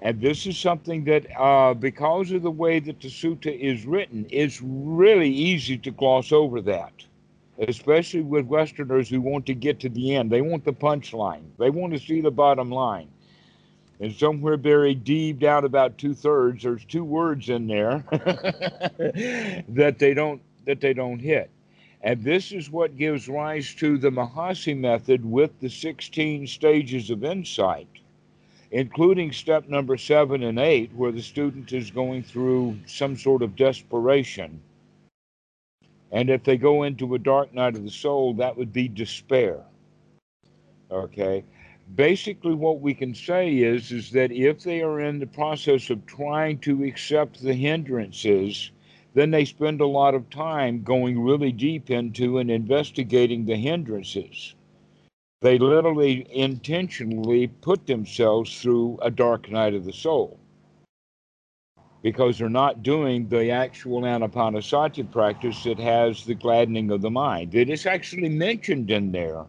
[0.00, 4.26] And this is something that, uh, because of the way that the sutta is written,
[4.30, 6.92] it's really easy to gloss over that,
[7.66, 10.30] especially with Westerners who want to get to the end.
[10.30, 13.08] They want the punchline, they want to see the bottom line.
[14.00, 18.04] And somewhere buried deep down about two thirds, there's two words in there
[19.68, 21.50] that they don't that they don't hit.
[22.02, 27.24] And this is what gives rise to the Mahasi method with the 16 stages of
[27.24, 27.88] insight,
[28.70, 33.56] including step number seven and eight, where the student is going through some sort of
[33.56, 34.60] desperation.
[36.12, 39.64] And if they go into a dark night of the soul, that would be despair.
[40.90, 41.42] Okay
[41.94, 46.04] basically what we can say is is that if they are in the process of
[46.06, 48.70] trying to accept the hindrances
[49.14, 54.54] then they spend a lot of time going really deep into and investigating the hindrances
[55.40, 60.38] they literally intentionally put themselves through a dark night of the soul
[62.02, 67.54] because they're not doing the actual anapanasati practice that has the gladdening of the mind.
[67.54, 69.46] It is actually mentioned in there,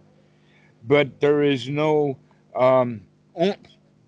[0.87, 2.17] but there is no
[2.55, 3.01] um,
[3.41, 3.57] oomph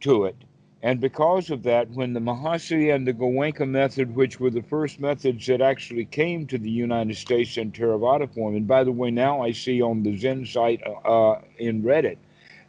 [0.01, 0.35] to it.
[0.83, 4.99] And because of that, when the Mahasi and the Goenka method, which were the first
[4.99, 9.11] methods that actually came to the United States in Theravada form, and by the way,
[9.11, 12.17] now I see on the Zen site uh, in Reddit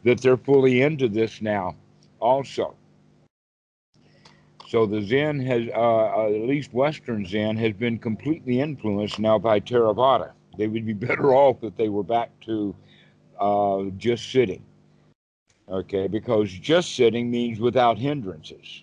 [0.05, 1.75] that they're fully into this now
[2.21, 2.75] also.
[4.69, 9.61] So the Zen has, uh, at least Western Zen, has been completely influenced now by
[9.61, 10.33] Theravada.
[10.59, 12.75] They would be better off if they were back to
[13.41, 14.63] uh, just sitting.
[15.69, 18.83] Okay, because just sitting means without hindrances.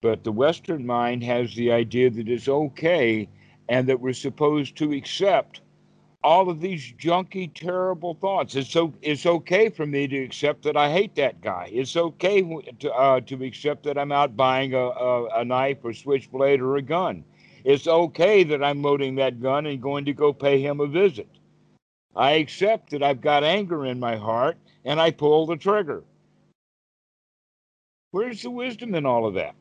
[0.00, 3.28] But the Western mind has the idea that it's okay
[3.68, 5.60] and that we're supposed to accept
[6.22, 8.54] all of these junky, terrible thoughts.
[8.54, 11.70] It's so it's okay for me to accept that I hate that guy.
[11.72, 12.42] It's okay
[12.80, 16.76] to uh, to accept that I'm out buying a, a, a knife or switchblade or
[16.76, 17.24] a gun.
[17.64, 21.28] It's okay that I'm loading that gun and going to go pay him a visit.
[22.18, 26.02] I accept that I've got anger in my heart and I pull the trigger.
[28.10, 29.54] Where's the wisdom in all of that?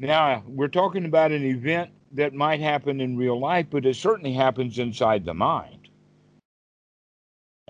[0.00, 4.32] Now, we're talking about an event that might happen in real life, but it certainly
[4.32, 5.88] happens inside the mind.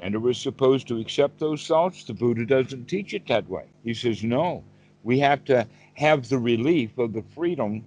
[0.01, 2.05] And are we supposed to accept those thoughts?
[2.05, 3.67] The Buddha doesn't teach it that way.
[3.85, 4.65] He says, no,
[5.03, 7.85] we have to have the relief of the freedom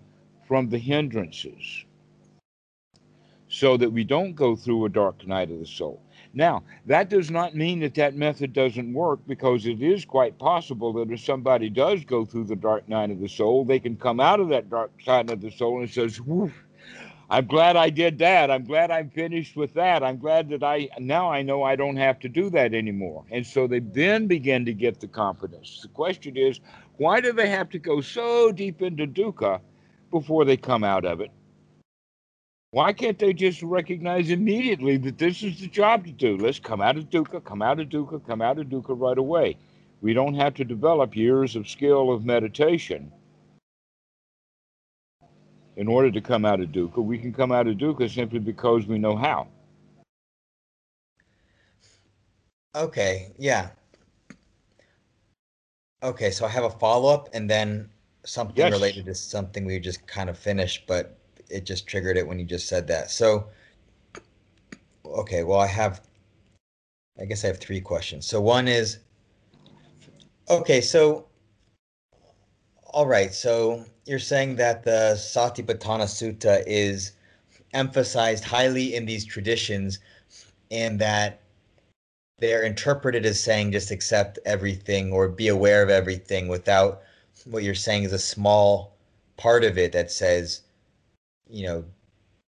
[0.47, 1.85] from the hindrances
[3.51, 6.01] so that we don't go through a dark night of the soul.
[6.33, 10.93] Now, that does not mean that that method doesn't work because it is quite possible
[10.93, 14.21] that if somebody does go through the dark night of the soul, they can come
[14.21, 16.21] out of that dark side of the soul and says,
[17.29, 18.49] I'm glad I did that.
[18.49, 20.01] I'm glad I'm finished with that.
[20.01, 23.25] I'm glad that I now I know I don't have to do that anymore.
[23.31, 25.79] And so they then begin to get the confidence.
[25.81, 26.61] The question is,
[26.97, 29.59] why do they have to go so deep into dukkha
[30.09, 31.31] before they come out of it?
[32.71, 36.37] Why can't they just recognize immediately that this is the job to do?
[36.37, 39.57] Let's come out of dukkha, come out of dukkha, come out of dukkha right away.
[40.01, 43.11] We don't have to develop years of skill of meditation
[45.75, 47.03] in order to come out of dukkha.
[47.03, 49.47] We can come out of Duca simply because we know how.
[52.75, 53.69] Okay, yeah.
[56.03, 57.89] Okay, so I have a follow up and then
[58.23, 58.71] something yes.
[58.71, 61.17] related to something we just kind of finished, but
[61.51, 63.11] it just triggered it when you just said that.
[63.11, 63.47] So,
[65.05, 66.01] okay, well, I have,
[67.19, 68.25] I guess I have three questions.
[68.25, 68.99] So one is,
[70.49, 71.27] okay, so,
[72.85, 77.13] all right, so you're saying that the Satipatthana Sutta is
[77.73, 79.99] emphasized highly in these traditions
[80.71, 81.41] and that
[82.39, 87.01] they're interpreted as saying just accept everything or be aware of everything without
[87.45, 88.95] what you're saying is a small
[89.37, 90.61] part of it that says
[91.51, 91.85] you know,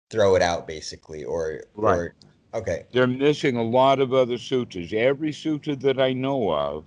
[0.09, 1.97] throw it out basically, or right.
[1.97, 2.15] Or,
[2.53, 2.85] okay.
[2.91, 4.93] They're missing a lot of other sutras.
[4.93, 6.85] Every sutra that I know of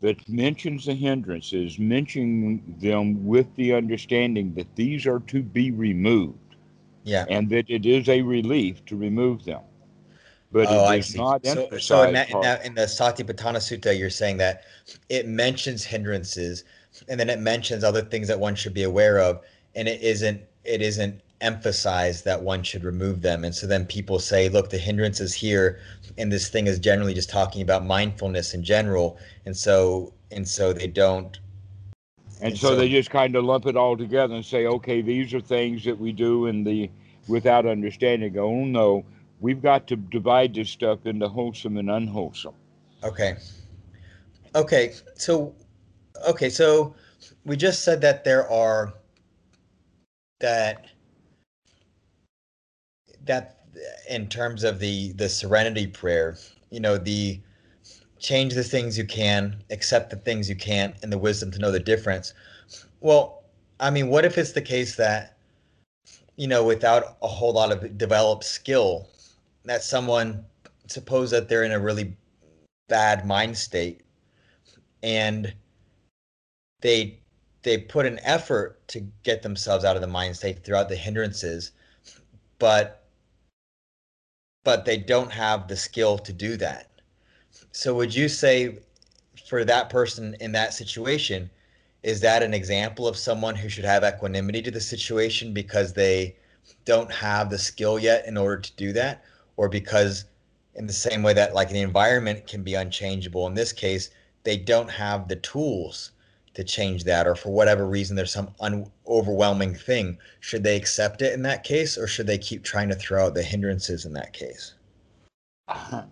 [0.00, 6.38] that mentions the hindrances, mentioning them with the understanding that these are to be removed.
[7.04, 7.24] Yeah.
[7.28, 9.62] And that it is a relief to remove them.
[10.52, 11.16] But oh, I see.
[11.16, 14.64] so, so in, that, in, that, in the Satipatthana Sutta, you're saying that
[15.08, 16.64] it mentions hindrances
[17.08, 19.40] and then it mentions other things that one should be aware of,
[19.74, 23.44] and it isn't it isn't emphasized that one should remove them.
[23.44, 25.80] And so then people say, look, the hindrance is here,
[26.18, 29.18] and this thing is generally just talking about mindfulness in general.
[29.46, 31.38] And so and so they don't
[32.40, 35.02] and, and so, so, they just kind of lump it all together and say, okay,
[35.02, 36.90] these are things that we do in the
[37.28, 38.36] without understanding.
[38.38, 39.04] Oh no,
[39.40, 42.54] we've got to divide this stuff into wholesome and unwholesome.
[43.04, 43.36] Okay.
[44.54, 44.94] Okay.
[45.16, 45.54] So
[46.28, 46.94] okay, so
[47.44, 48.94] we just said that there are
[50.40, 50.86] that
[53.24, 53.60] that
[54.08, 56.36] in terms of the the serenity prayer
[56.70, 57.40] you know the
[58.18, 61.70] change the things you can accept the things you can't and the wisdom to know
[61.70, 62.34] the difference.
[63.00, 63.44] Well
[63.78, 65.38] i mean what if it's the case that
[66.36, 69.08] you know without a whole lot of developed skill
[69.64, 70.44] that someone
[70.86, 72.16] suppose that they're in a really
[72.88, 74.02] bad mind state
[75.02, 75.54] and
[76.80, 77.18] they
[77.62, 81.72] they put an effort to get themselves out of the mind state throughout the hindrances,
[82.58, 83.04] but
[84.64, 86.88] but they don't have the skill to do that.
[87.72, 88.78] So would you say
[89.48, 91.50] for that person in that situation,
[92.02, 96.36] is that an example of someone who should have equanimity to the situation because they
[96.84, 99.24] don't have the skill yet in order to do that?
[99.56, 100.26] Or because
[100.74, 104.10] in the same way that like the environment can be unchangeable, in this case,
[104.44, 106.12] they don't have the tools
[106.54, 110.18] to change that, or for whatever reason, there's some un- overwhelming thing.
[110.40, 113.34] Should they accept it in that case, or should they keep trying to throw out
[113.34, 114.74] the hindrances in that case?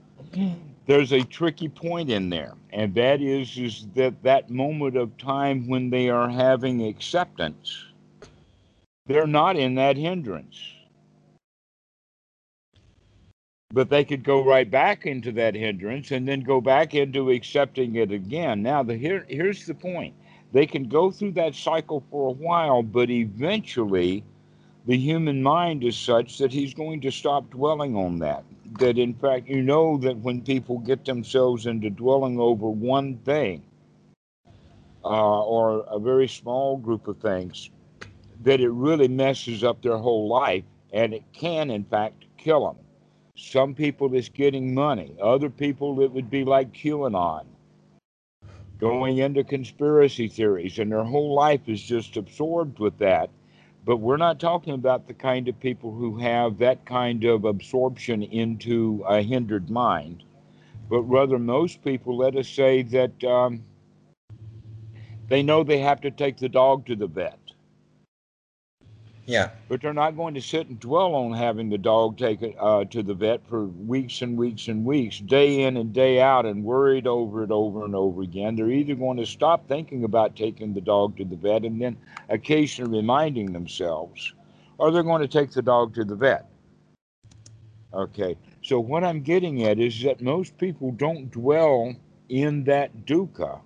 [0.87, 5.69] There's a tricky point in there, and that is is that that moment of time
[5.69, 7.85] when they are having acceptance,
[9.07, 10.59] they're not in that hindrance.
[13.71, 17.97] But they could go right back into that hindrance and then go back into accepting
[17.97, 18.63] it again.
[18.63, 20.15] Now, the here here's the point:
[20.53, 24.25] they can go through that cycle for a while, but eventually,
[24.87, 28.45] the human mind is such that he's going to stop dwelling on that.
[28.79, 33.63] That in fact you know that when people get themselves into dwelling over one thing
[35.05, 37.71] uh, or a very small group of things
[38.43, 42.77] that it really messes up their whole life and it can in fact kill them
[43.39, 45.15] some people it's getting money.
[45.23, 47.45] Other people it would be like qanon
[48.79, 53.31] going into conspiracy theories and their whole life is just absorbed with that
[53.89, 58.23] but we're not talking about the kind of people who have that kind of absorption
[58.23, 60.25] into a hindered mind,
[60.91, 63.65] but rather most people, let us say that um,
[65.29, 67.39] they know they have to take the dog to the vet.
[69.29, 69.51] Yeah.
[69.69, 72.87] But they're not going to sit and dwell on having the dog take it uh,
[72.87, 76.65] to the vet for weeks and weeks and weeks, day in and day out, and
[76.65, 78.57] worried over it over and over again.
[78.57, 81.99] They're either going to stop thinking about taking the dog to the vet and then
[82.31, 84.33] occasionally reminding themselves,
[84.79, 86.47] or they're going to take the dog to the vet.
[87.93, 88.35] Okay.
[88.63, 91.95] So what I'm getting at is that most people don't dwell
[92.31, 93.61] in that dukkha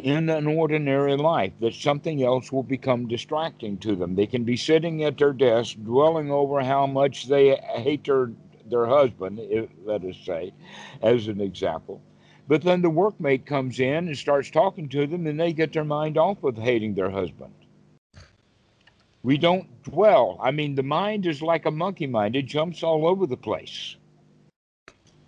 [0.00, 4.14] in an ordinary life that something else will become distracting to them.
[4.14, 8.32] They can be sitting at their desk dwelling over how much they hate their
[8.70, 9.40] their husband,
[9.84, 10.52] let us say,
[11.02, 12.00] as an example.
[12.48, 15.84] But then the workmate comes in and starts talking to them, and they get their
[15.84, 17.52] mind off of hating their husband.
[19.22, 20.38] We don't dwell.
[20.42, 23.96] I mean, the mind is like a monkey mind, it jumps all over the place.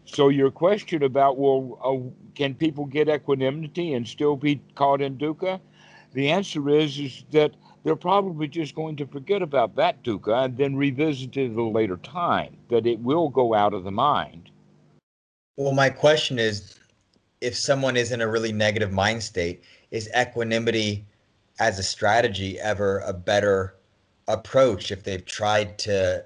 [0.05, 5.17] So your question about well, uh, can people get equanimity and still be caught in
[5.17, 5.61] dukkha?
[6.13, 7.53] The answer is is that
[7.85, 11.63] they're probably just going to forget about that dukkha and then revisit it at a
[11.63, 12.57] later time.
[12.69, 14.51] That it will go out of the mind.
[15.57, 16.79] Well, my question is,
[17.41, 21.05] if someone is in a really negative mind state, is equanimity
[21.61, 23.77] as a strategy ever a better
[24.29, 26.25] approach if they've tried to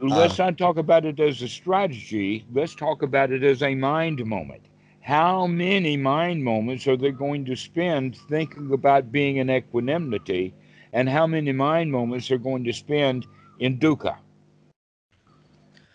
[0.00, 2.44] let's um, not talk about it as a strategy.
[2.52, 4.62] Let's talk about it as a mind moment.
[5.00, 10.52] How many mind moments are they going to spend thinking about being in equanimity?
[10.92, 13.26] And how many mind moments are going to spend
[13.58, 14.16] in dukkha?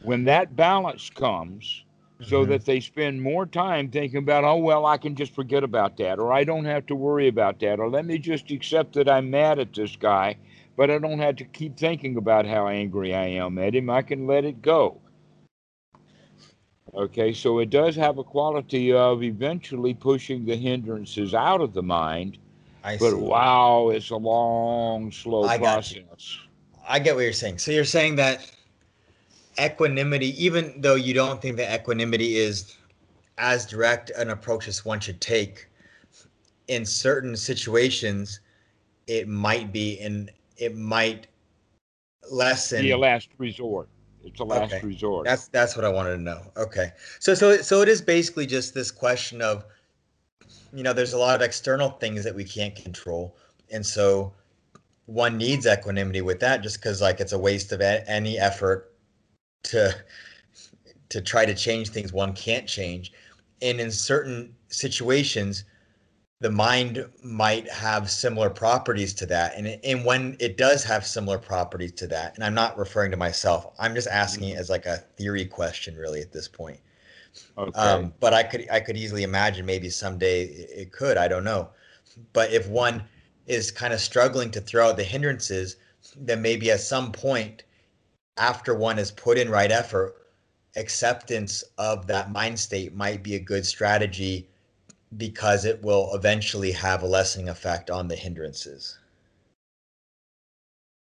[0.04, 1.84] When that balance comes,
[2.22, 2.52] so mm-hmm.
[2.52, 6.20] that they spend more time thinking about, oh, well, I can just forget about that,
[6.20, 9.32] or I don't have to worry about that, or let me just accept that I'm
[9.32, 10.38] mad at this guy
[10.76, 13.90] but I don't have to keep thinking about how angry I am at him.
[13.90, 15.02] I can let it go.
[16.94, 21.84] Okay, so it does have a quality of eventually pushing the hindrances out of the
[21.84, 22.38] mind.
[22.84, 23.16] I but see.
[23.16, 26.40] wow, it's a long, slow I process.
[26.88, 27.60] I get what you're saying.
[27.60, 28.52] So you're saying that
[29.64, 32.76] equanimity, even though you don't think that equanimity is
[33.38, 35.68] as direct an approach as one should take,
[36.68, 38.40] in certain situations,
[39.08, 40.30] it might be in
[40.62, 41.28] it might
[42.32, 42.84] lessen.
[42.84, 43.90] Be a last resort.
[44.24, 44.86] It's a last okay.
[44.86, 45.26] resort.
[45.26, 46.42] That's that's what I wanted to know.
[46.56, 49.66] Okay, so so so it is basically just this question of,
[50.72, 53.36] you know, there's a lot of external things that we can't control,
[53.72, 54.32] and so
[55.08, 58.94] one needs equanimity with that, just because like it's a waste of a- any effort
[59.64, 59.92] to
[61.10, 63.12] to try to change things one can't change,
[63.64, 65.66] and in certain situations
[66.42, 71.38] the mind might have similar properties to that and, and when it does have similar
[71.38, 74.60] properties to that and i'm not referring to myself i'm just asking it mm-hmm.
[74.60, 76.80] as like a theory question really at this point
[77.58, 77.80] okay.
[77.80, 81.70] Um, but i could i could easily imagine maybe someday it could i don't know
[82.34, 83.04] but if one
[83.46, 85.78] is kind of struggling to throw out the hindrances
[86.18, 87.64] then maybe at some point
[88.38, 90.16] after one has put in right effort
[90.76, 94.48] acceptance of that mind state might be a good strategy
[95.18, 98.98] because it will eventually have a lessening effect on the hindrances.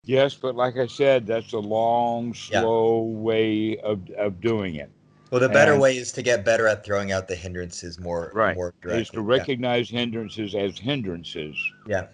[0.03, 3.17] Yes, but like I said, that's a long, slow yeah.
[3.17, 4.91] way of, of doing it.
[5.31, 8.31] Well, the better and, way is to get better at throwing out the hindrances more,
[8.35, 8.55] right.
[8.55, 9.01] more directly.
[9.01, 10.01] Is to recognize yeah.
[10.01, 11.57] hindrances as hindrances.
[11.87, 12.07] Yeah.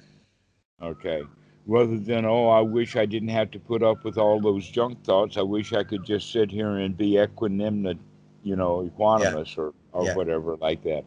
[0.82, 1.24] Okay.
[1.68, 5.04] Rather than, oh, I wish I didn't have to put up with all those junk
[5.04, 5.38] thoughts.
[5.38, 8.00] I wish I could just sit here and be equanimous,
[8.42, 9.64] you know, equanimous yeah.
[9.64, 11.04] or, or whatever like that.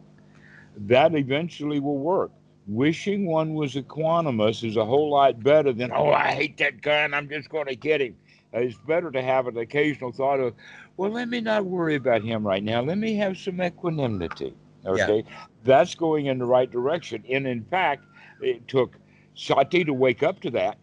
[0.77, 2.31] That eventually will work.
[2.67, 7.03] Wishing one was equanimous is a whole lot better than, oh, I hate that guy
[7.03, 8.15] and I'm just going to get him.
[8.53, 10.53] Uh, it's better to have an occasional thought of,
[10.97, 12.81] well, let me not worry about him right now.
[12.81, 14.55] Let me have some equanimity.
[14.85, 15.23] Okay.
[15.27, 15.35] Yeah.
[15.63, 17.23] That's going in the right direction.
[17.29, 18.03] And in fact,
[18.41, 18.95] it took
[19.35, 20.77] Sati to wake up to that.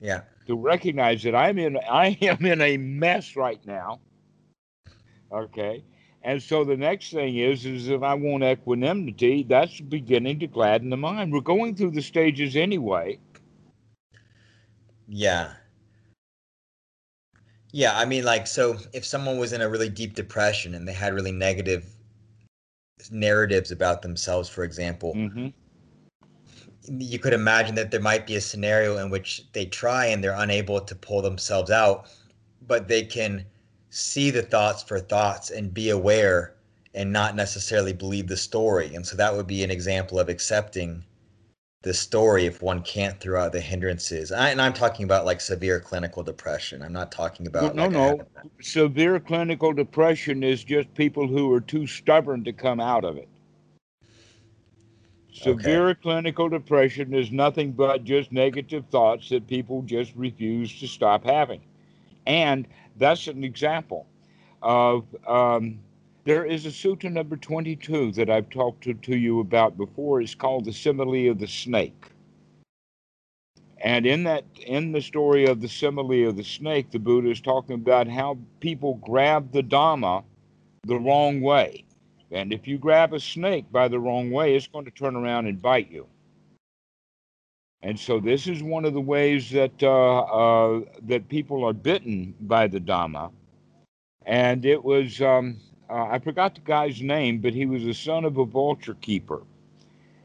[0.00, 0.22] Yeah.
[0.46, 4.00] To recognize that I'm in I am in a mess right now.
[5.32, 5.84] Okay.
[6.28, 10.90] And so the next thing is is if I want equanimity, that's beginning to gladden
[10.90, 11.32] the mind.
[11.32, 13.18] We're going through the stages anyway.
[15.08, 15.54] Yeah.
[17.72, 20.92] Yeah, I mean like so if someone was in a really deep depression and they
[20.92, 21.86] had really negative
[23.10, 25.48] narratives about themselves, for example, mm-hmm
[26.90, 30.32] you could imagine that there might be a scenario in which they try and they're
[30.38, 32.08] unable to pull themselves out,
[32.66, 33.44] but they can
[33.90, 36.54] see the thoughts for thoughts and be aware
[36.94, 38.94] and not necessarily believe the story.
[38.94, 41.04] And so that would be an example of accepting
[41.82, 44.32] the story if one can't throw out the hindrances.
[44.32, 46.82] I, and I'm talking about like severe clinical depression.
[46.82, 48.20] I'm not talking about no, like no.
[48.60, 53.28] Severe clinical depression is just people who are too stubborn to come out of it.
[55.32, 56.00] Severe okay.
[56.02, 61.60] clinical depression is nothing but just negative thoughts that people just refuse to stop having.
[62.28, 62.68] And
[62.98, 64.06] that's an example
[64.62, 65.78] of um,
[66.24, 70.20] there is a sutta number 22 that I've talked to, to you about before.
[70.20, 72.10] It's called the simile of the snake.
[73.80, 77.40] And in that, in the story of the simile of the snake, the Buddha is
[77.40, 80.22] talking about how people grab the Dhamma
[80.86, 81.84] the wrong way.
[82.30, 85.46] And if you grab a snake by the wrong way, it's going to turn around
[85.46, 86.06] and bite you.
[87.82, 92.34] And so this is one of the ways that uh, uh, that people are bitten
[92.40, 93.30] by the Dhamma.
[94.26, 98.24] And it was um, uh, I forgot the guy's name, but he was the son
[98.24, 99.42] of a vulture keeper.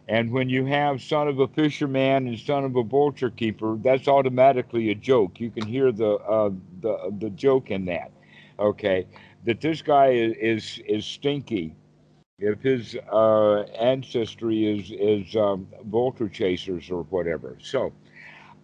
[0.10, 4.08] And when you have son of a fisherman and son of a vulture keeper, that's
[4.08, 5.39] automatically a joke.
[5.39, 6.51] You can hear the uh,
[6.82, 8.12] the the joke in that.
[8.60, 9.06] Okay,
[9.45, 11.76] that this guy is is, is stinky
[12.40, 17.58] if his uh, ancestry is is um, vulture chasers or whatever.
[17.62, 17.94] So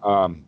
[0.04, 0.44] um,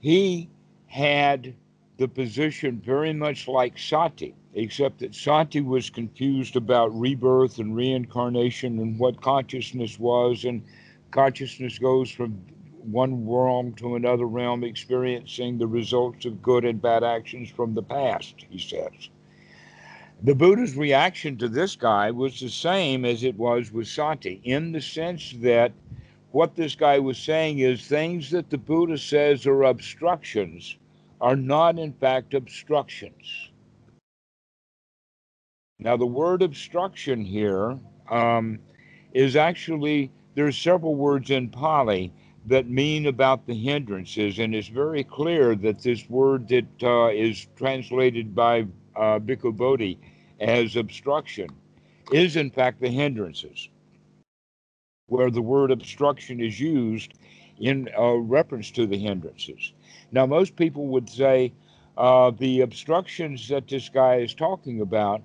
[0.00, 0.50] he
[0.86, 1.54] had
[1.96, 8.78] the position very much like Sati, except that Sati was confused about rebirth and reincarnation
[8.80, 10.62] and what consciousness was, and
[11.10, 12.32] consciousness goes from
[12.82, 17.82] one realm to another realm, experiencing the results of good and bad actions from the
[17.82, 19.08] past, he says.
[20.22, 24.72] The Buddha's reaction to this guy was the same as it was with Sati, in
[24.72, 25.72] the sense that
[26.30, 30.78] what this guy was saying is things that the Buddha says are obstructions
[31.20, 33.50] are not, in fact, obstructions.
[35.78, 37.78] Now, the word obstruction here
[38.10, 38.58] um,
[39.12, 42.12] is actually, there's several words in Pali
[42.46, 47.46] that mean about the hindrances, and it's very clear that this word that uh, is
[47.56, 49.98] translated by uh, Bhikkhu Bodhi
[50.40, 51.48] as obstruction
[52.12, 53.68] is, in fact, the hindrances,
[55.06, 57.14] where the word obstruction is used
[57.58, 59.72] in uh, reference to the hindrances.
[60.12, 61.52] Now, most people would say
[61.96, 65.22] uh, the obstructions that this guy is talking about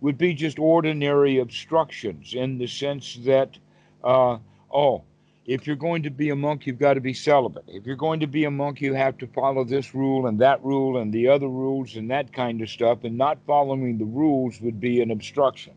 [0.00, 3.58] would be just ordinary obstructions in the sense that,
[4.02, 4.38] uh,
[4.72, 5.02] oh,
[5.44, 7.64] if you're going to be a monk, you've got to be celibate.
[7.66, 10.62] If you're going to be a monk, you have to follow this rule and that
[10.64, 13.04] rule and the other rules and that kind of stuff.
[13.04, 15.74] And not following the rules would be an obstruction.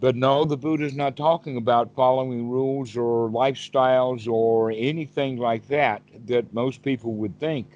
[0.00, 5.66] But no, the Buddha is not talking about following rules or lifestyles or anything like
[5.68, 7.66] that that most people would think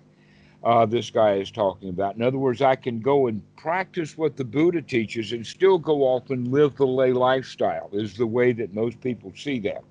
[0.62, 2.14] uh, this guy is talking about.
[2.14, 6.03] In other words, I can go and practice what the Buddha teaches and still go
[6.03, 9.82] off and live the lay lifestyle, is the way that most people see that.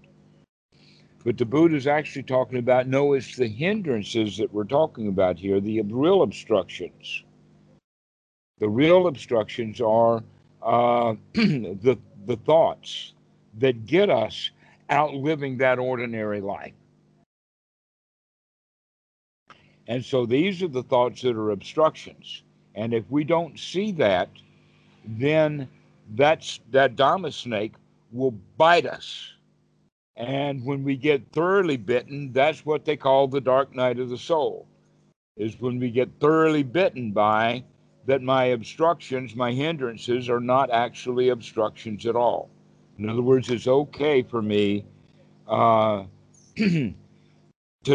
[1.23, 5.37] But the Buddha is actually talking about no, it's the hindrances that we're talking about
[5.37, 7.23] here, the real obstructions.
[8.59, 10.23] The real obstructions are
[10.63, 13.13] uh, the, the thoughts
[13.59, 14.49] that get us
[14.89, 16.73] out living that ordinary life.
[19.87, 22.43] And so these are the thoughts that are obstructions.
[22.75, 24.29] And if we don't see that,
[25.05, 25.67] then
[26.15, 27.73] that's, that Dhamma snake
[28.11, 29.33] will bite us
[30.17, 34.17] and when we get thoroughly bitten, that's what they call the dark night of the
[34.17, 34.67] soul,
[35.37, 37.63] is when we get thoroughly bitten by
[38.05, 42.49] that my obstructions, my hindrances are not actually obstructions at all.
[42.97, 44.85] In other words, it's okay for me
[45.47, 46.03] uh,
[46.57, 46.93] to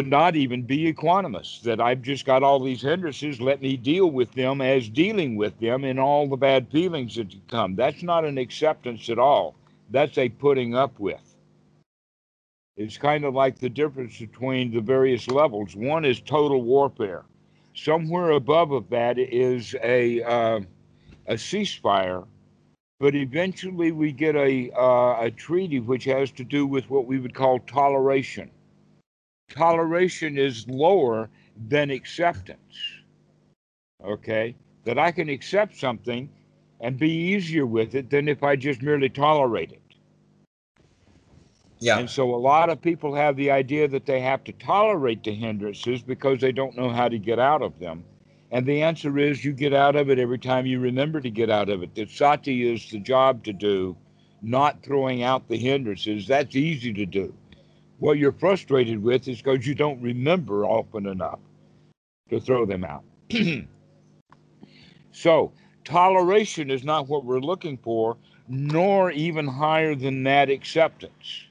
[0.03, 4.33] not even be equanimous, that I've just got all these hindrances, let me deal with
[4.33, 7.77] them as dealing with them and all the bad feelings that come.
[7.77, 9.55] That's not an acceptance at all.
[9.91, 11.36] That's a putting up with.
[12.77, 15.75] It's kind of like the difference between the various levels.
[15.75, 17.25] One is total warfare.
[17.75, 20.61] Somewhere above of that is a uh,
[21.27, 22.27] a ceasefire,
[23.01, 27.19] but eventually we get a uh, a treaty which has to do with what we
[27.19, 28.51] would call toleration
[29.51, 31.29] toleration is lower
[31.69, 32.77] than acceptance.
[34.05, 34.55] Okay?
[34.85, 36.29] That I can accept something
[36.81, 39.81] and be easier with it than if I just merely tolerate it.
[41.87, 42.01] Yeah.
[42.01, 45.33] And so a lot of people have the idea that they have to tolerate the
[45.33, 48.03] hindrances because they don't know how to get out of them.
[48.51, 51.49] And the answer is you get out of it every time you remember to get
[51.49, 51.95] out of it.
[51.95, 53.97] That sati is the job to do,
[54.43, 56.27] not throwing out the hindrances.
[56.27, 57.33] That's easy to do.
[58.01, 61.39] What you're frustrated with is because you don't remember often enough
[62.31, 63.05] to throw them out.
[65.13, 65.53] so,
[65.85, 68.17] toleration is not what we're looking for,
[68.49, 71.46] nor even higher than that acceptance.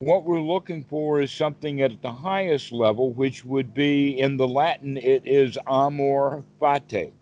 [0.00, 4.48] What we're looking for is something at the highest level, which would be in the
[4.48, 7.12] Latin, it is amor fati.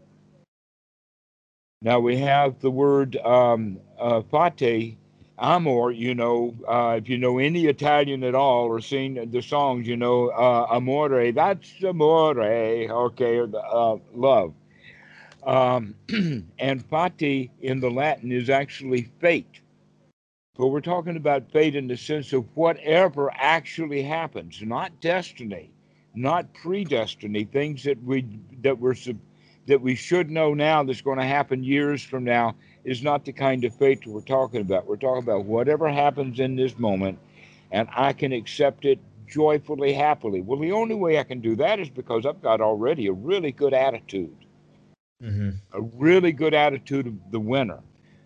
[1.83, 4.97] Now we have the word um, uh, fati
[5.41, 9.89] Amor, you know, uh, if you know any Italian at all or seen the songs,
[9.89, 14.55] you know, uh, Amore, that's Amore, okay, uh, love.
[15.43, 15.97] Um,
[16.61, 19.63] and fati in the Latin is actually fate.
[20.59, 25.71] But we're talking about fate in the sense of whatever actually happens, not destiny,
[26.17, 28.27] not predestiny, things that we
[28.63, 28.97] that we're
[29.69, 33.33] that we should know now that's going to happen years from now is not the
[33.33, 34.87] kind of fate that we're talking about.
[34.87, 37.21] We're talking about whatever happens in this moment,
[37.71, 38.99] and I can accept it
[39.29, 40.41] joyfully, happily.
[40.41, 43.53] Well, the only way I can do that is because I've got already a really
[43.53, 44.37] good attitude,
[45.23, 45.51] mm-hmm.
[45.73, 47.79] a really good attitude of the winner,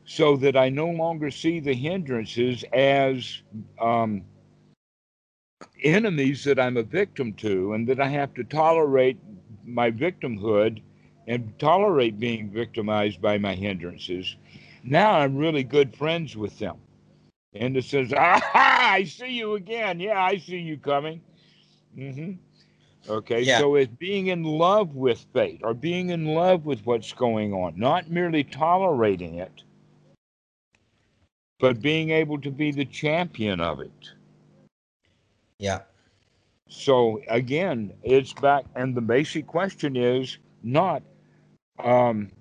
[0.05, 3.43] so that I no longer see the hindrances as
[3.81, 4.23] um,
[5.83, 9.19] enemies that I'm a victim to, and that I have to tolerate
[9.65, 10.83] my victimhood
[11.29, 14.37] and tolerate being victimized by my hindrances
[14.85, 16.77] now I'm really good friends with them.
[17.55, 20.01] And it says, aha, I see you again.
[20.01, 21.21] Yeah, I see you coming.
[21.97, 22.33] Mm-hmm.
[23.11, 23.59] Okay, yeah.
[23.59, 27.75] so it's being in love with fate or being in love with what's going on,
[27.77, 29.65] not merely tolerating it,
[31.63, 34.11] but being able to be the champion of it.
[35.61, 35.83] Yeah.
[36.69, 41.05] So again, it's back, and the basic question is not
[41.79, 42.33] um,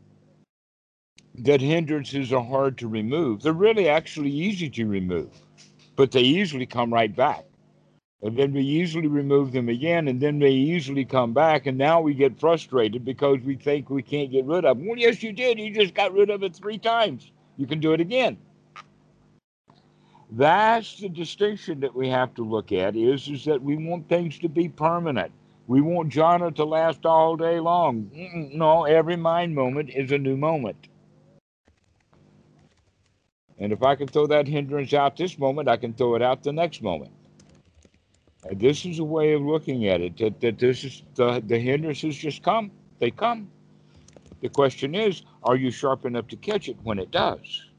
[1.35, 3.43] that hindrances are hard to remove.
[3.43, 5.29] They're really actually easy to remove,
[5.95, 7.45] but they easily come right back.
[8.23, 11.67] And then we easily remove them again, and then they easily come back.
[11.67, 14.87] And now we get frustrated because we think we can't get rid of them.
[14.87, 15.59] Well, yes, you did.
[15.59, 17.31] You just got rid of it three times.
[17.57, 18.37] You can do it again.
[20.31, 24.39] That's the distinction that we have to look at is, is that we want things
[24.39, 25.31] to be permanent.
[25.67, 28.09] We want jhana to last all day long.
[28.53, 30.87] No, every mind moment is a new moment.
[33.59, 36.43] And if I can throw that hindrance out this moment, I can throw it out
[36.43, 37.11] the next moment.
[38.49, 41.59] And this is a way of looking at it that, that this is the, the
[41.59, 43.51] hindrances just come, they come.
[44.41, 47.70] The question is, are you sharp enough to catch it when it does?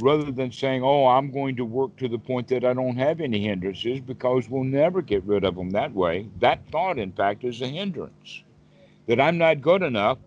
[0.00, 3.20] Rather than saying, oh, I'm going to work to the point that I don't have
[3.20, 6.28] any hindrances because we'll never get rid of them that way.
[6.40, 8.42] That thought, in fact, is a hindrance.
[9.06, 10.18] That I'm not good enough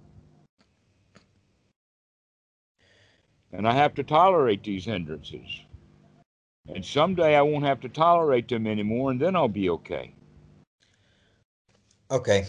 [3.51, 5.61] and I have to tolerate these hindrances.
[6.67, 10.13] And someday I won't have to tolerate them anymore, and then I'll be okay.
[12.11, 12.45] Okay.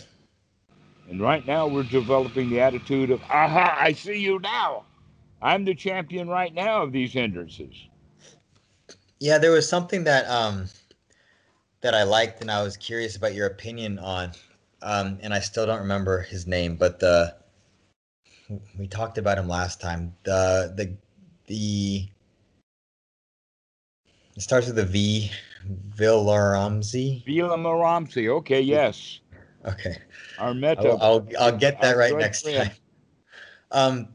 [1.08, 4.84] And right now we're developing the attitude of, aha, I see you now.
[5.42, 7.74] I'm the champion right now of these hindrances.
[9.18, 10.66] Yeah, there was something that um
[11.80, 14.32] that I liked and I was curious about your opinion on.
[14.82, 17.34] Um, and I still don't remember his name, but the
[18.78, 20.14] we talked about him last time.
[20.24, 20.96] The the
[21.46, 22.08] the
[24.36, 25.30] it starts with a V.
[25.96, 27.24] Vimalaramsi.
[27.26, 28.28] Vimalaramsi.
[28.28, 28.60] Okay.
[28.60, 29.20] Yes.
[29.66, 29.98] Okay.
[30.38, 30.54] Our.
[30.78, 32.70] I'll, I'll, I'll get that right next friend.
[32.70, 32.76] time.
[33.72, 34.08] Um,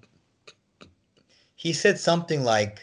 [1.55, 2.79] he said something like,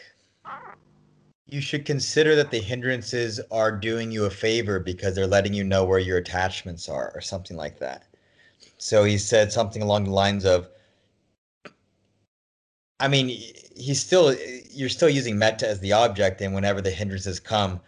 [1.45, 5.63] "You should consider that the hindrances are doing you a favor because they're letting you
[5.63, 8.03] know where your attachments are, or something like that."
[8.77, 10.69] So he said something along the lines of,
[12.99, 13.29] I mean,
[13.75, 14.35] he's still
[14.71, 17.79] you're still using metta as the object, and whenever the hindrances come,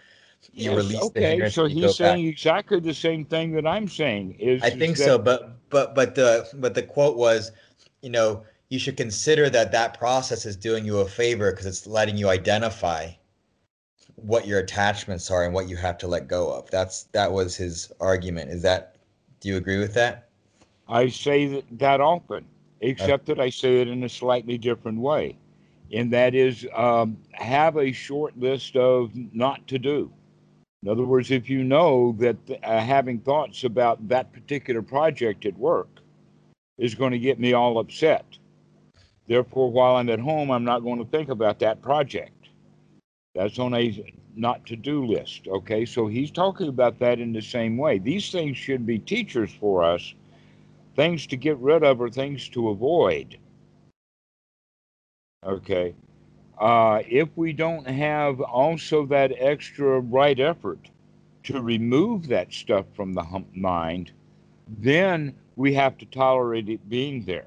[0.53, 1.97] you Yes, release the okay, hindrance so he's go back.
[1.97, 4.35] saying exactly the same thing that I'm saying.
[4.39, 7.51] Is I think so, but but but the but the quote was,
[8.01, 8.43] you know,
[8.75, 12.27] you should consider that that process is doing you a favor because it's letting you
[12.27, 13.09] identify
[14.15, 16.69] what your attachments are and what you have to let go of.
[16.71, 18.51] That's that was his argument.
[18.51, 18.97] Is that
[19.39, 20.27] do you agree with that?
[20.89, 22.45] I say that, that often,
[22.81, 25.37] except that I say it in a slightly different way.
[25.93, 30.11] And that is um, have a short list of not to do.
[30.83, 35.57] In other words, if you know that uh, having thoughts about that particular project at
[35.57, 35.87] work
[36.77, 38.25] is going to get me all upset,
[39.27, 42.49] therefore, while I'm at home, I'm not going to think about that project.
[43.33, 45.47] That's on a not to do list.
[45.47, 47.99] Okay, so he's talking about that in the same way.
[47.99, 50.13] These things should be teachers for us
[50.95, 53.37] things to get rid of or things to avoid.
[55.45, 55.93] Okay.
[56.57, 60.89] Uh, if we don't have also that extra right effort
[61.43, 64.11] to remove that stuff from the mind,
[64.67, 67.45] then we have to tolerate it being there.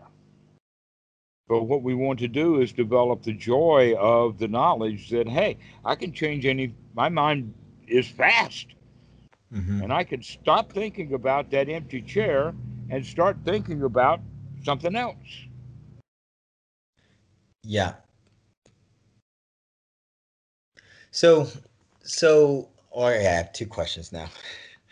[1.49, 5.59] But what we want to do is develop the joy of the knowledge that, hey,
[5.85, 7.55] I can change any, my mind
[7.89, 8.69] is fast
[9.55, 9.83] Mm-hmm.
[9.83, 12.55] and I can stop thinking about that empty chair
[12.91, 14.21] and start thinking about
[14.63, 15.47] something else.
[17.63, 17.95] Yeah.
[21.11, 21.49] So
[22.03, 24.29] so or yeah, I have two questions now.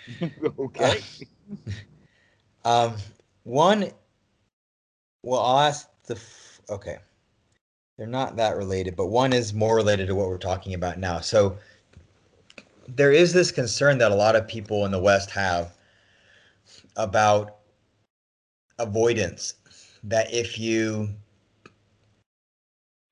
[0.59, 1.00] okay.
[2.64, 2.96] Um,
[3.44, 3.92] one,
[5.22, 6.98] well, I'll ask the, f- okay.
[7.98, 11.20] They're not that related, but one is more related to what we're talking about now.
[11.20, 11.57] So
[12.88, 15.72] there is this concern that a lot of people in the West have
[16.96, 17.57] about
[18.78, 19.54] avoidance,
[20.04, 21.09] that if you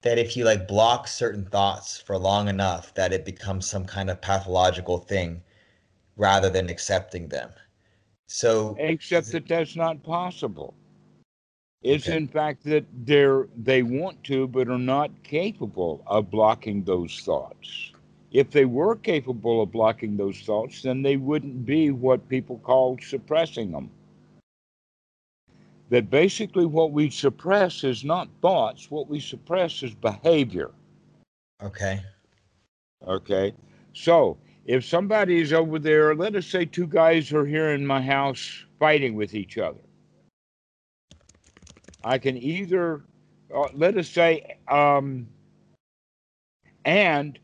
[0.03, 4.11] that if you like block certain thoughts for long enough that it becomes some kind
[4.11, 5.43] of pathological thing
[6.19, 7.51] rather than accepting them.
[8.27, 10.75] So Except that that's not possible.
[11.85, 12.17] It's Okay.
[12.17, 17.93] in fact that they're they want to but are not capable of blocking those thoughts.
[18.33, 22.99] If they were capable of blocking those thoughts, then they wouldn't be what people call
[23.01, 23.91] suppressing them.
[25.91, 30.73] That basically what we suppress is not thoughts, what we suppress is behavior.
[31.63, 32.01] Okay.
[33.07, 33.55] Okay.
[33.93, 38.65] So if somebody's over there, let us say two guys are here in my house
[38.81, 39.84] fighting with each other.
[42.05, 43.03] I can either,
[43.55, 45.27] uh, let us say, um,
[46.85, 47.39] and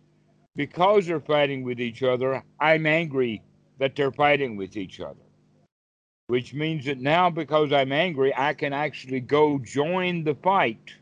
[0.55, 3.43] because they're fighting with each other, I'm angry
[3.79, 5.25] that they're fighting with each other.
[6.27, 10.93] Which means that now, because I'm angry, I can actually go join the fight.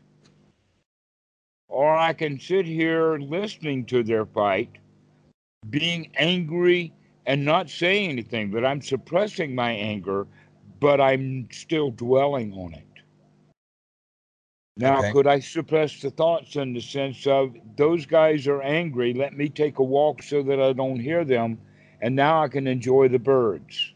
[1.67, 4.77] Or I can sit here listening to their fight
[5.69, 6.93] being angry
[7.25, 10.25] and not saying anything, but I'm suppressing my anger,
[10.79, 12.88] but I'm still dwelling on it.
[14.79, 15.11] Now, Okay.
[15.11, 19.13] could I suppress the thoughts in the sense of those guys are angry?
[19.13, 21.57] Let me take a walk so that I don't hear them,
[22.01, 23.93] and now I can enjoy the birds.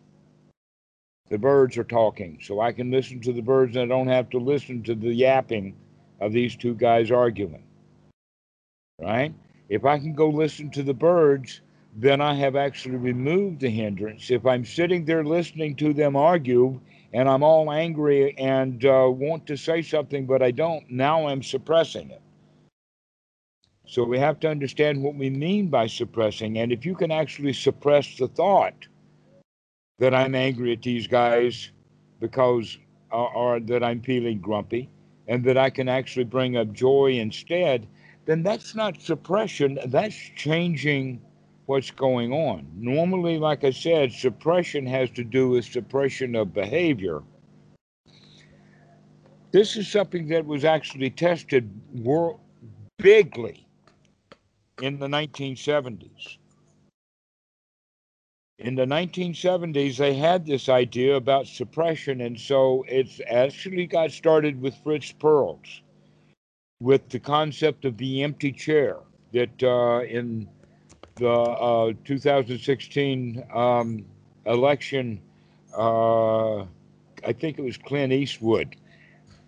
[1.30, 4.30] The birds are talking, so I can listen to the birds and I don't have
[4.32, 5.74] to listen to the yapping
[6.20, 7.64] of these two guys arguing.
[9.00, 9.34] Right?
[9.70, 11.62] If I can go listen to the birds,
[11.96, 14.30] then I have actually removed the hindrance.
[14.30, 16.82] If I'm sitting there listening to them argue
[17.14, 21.44] and I'm all angry and uh, want to say something, but I don't, now I'm
[21.44, 22.22] suppressing it.
[23.86, 26.58] So we have to understand what we mean by suppressing.
[26.58, 28.88] And if you can actually suppress the thought
[30.00, 31.72] that I'm angry at these guys
[32.20, 32.78] because,
[33.12, 34.90] or, or that I'm feeling grumpy,
[35.28, 37.88] and that I can actually bring up joy instead,
[38.26, 41.22] then that's not suppression, that's changing
[41.66, 42.68] what's going on.
[42.76, 47.22] Normally, like I said, suppression has to do with suppression of behavior.
[49.52, 52.40] This is something that was actually tested wor-
[52.98, 53.68] bigly
[54.82, 56.38] in the 1970s.
[58.60, 64.62] In the 1970s, they had this idea about suppression, and so it's actually got started
[64.62, 65.82] with Fritz Perls
[66.80, 68.98] with the concept of the empty chair
[69.32, 70.48] that uh, in
[71.16, 74.06] the uh, 2016 um,
[74.46, 75.22] election,
[75.78, 78.76] uh, I think it was Clint Eastwood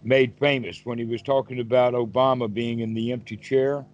[0.04, 3.86] made famous when he was talking about Obama being in the empty chair.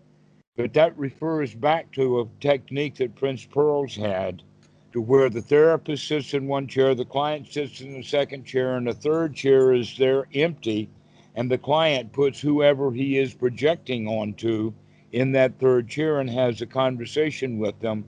[0.58, 4.44] But that refers back to a technique that Fritz Perls had
[4.92, 8.76] to where the therapist sits in one chair, the client sits in the second chair,
[8.76, 10.90] and the third chair is there empty,
[11.36, 14.74] and the client puts whoever he is projecting onto
[15.12, 18.06] in that third chair and has a conversation with them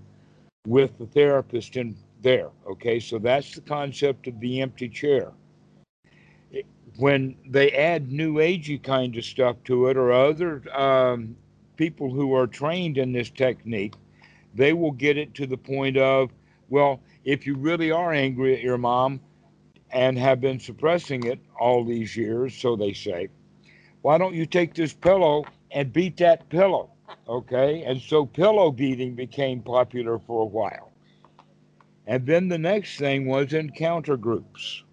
[0.67, 2.49] with the therapist in there.
[2.67, 5.31] Okay, so that's the concept of the empty chair.
[6.97, 11.35] when they add new agey kind of stuff to it, or other um,
[11.75, 13.95] people who are trained in this technique,
[14.53, 16.31] they will get it to the point of,
[16.69, 19.19] well, if you really are angry at your mom
[19.91, 23.27] and have been suppressing it all these years, so they say,
[24.01, 26.92] why don't you take this pillow and beat that pillow?
[27.27, 30.91] Okay, and so pillow beating became popular for a while.
[32.05, 34.83] And then the next thing was encounter groups.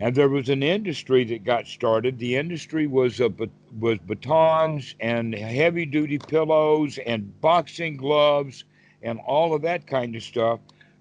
[0.00, 2.18] And there was an industry that got started.
[2.18, 3.32] The industry was a,
[3.78, 8.64] was batons and heavy duty pillows and boxing gloves
[9.02, 10.60] and all of that kind of stuff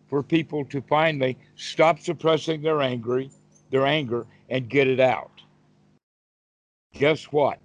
[0.09, 3.31] for people to finally stop suppressing their angry,
[3.71, 5.41] their anger and get it out.
[6.93, 7.62] Guess what?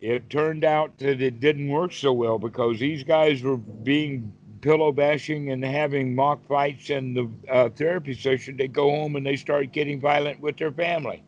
[0.00, 4.92] It turned out that it didn't work so well because these guys were being pillow
[4.92, 9.36] bashing and having mock fights in the uh, therapy session, they go home and they
[9.36, 11.22] start getting violent with their family.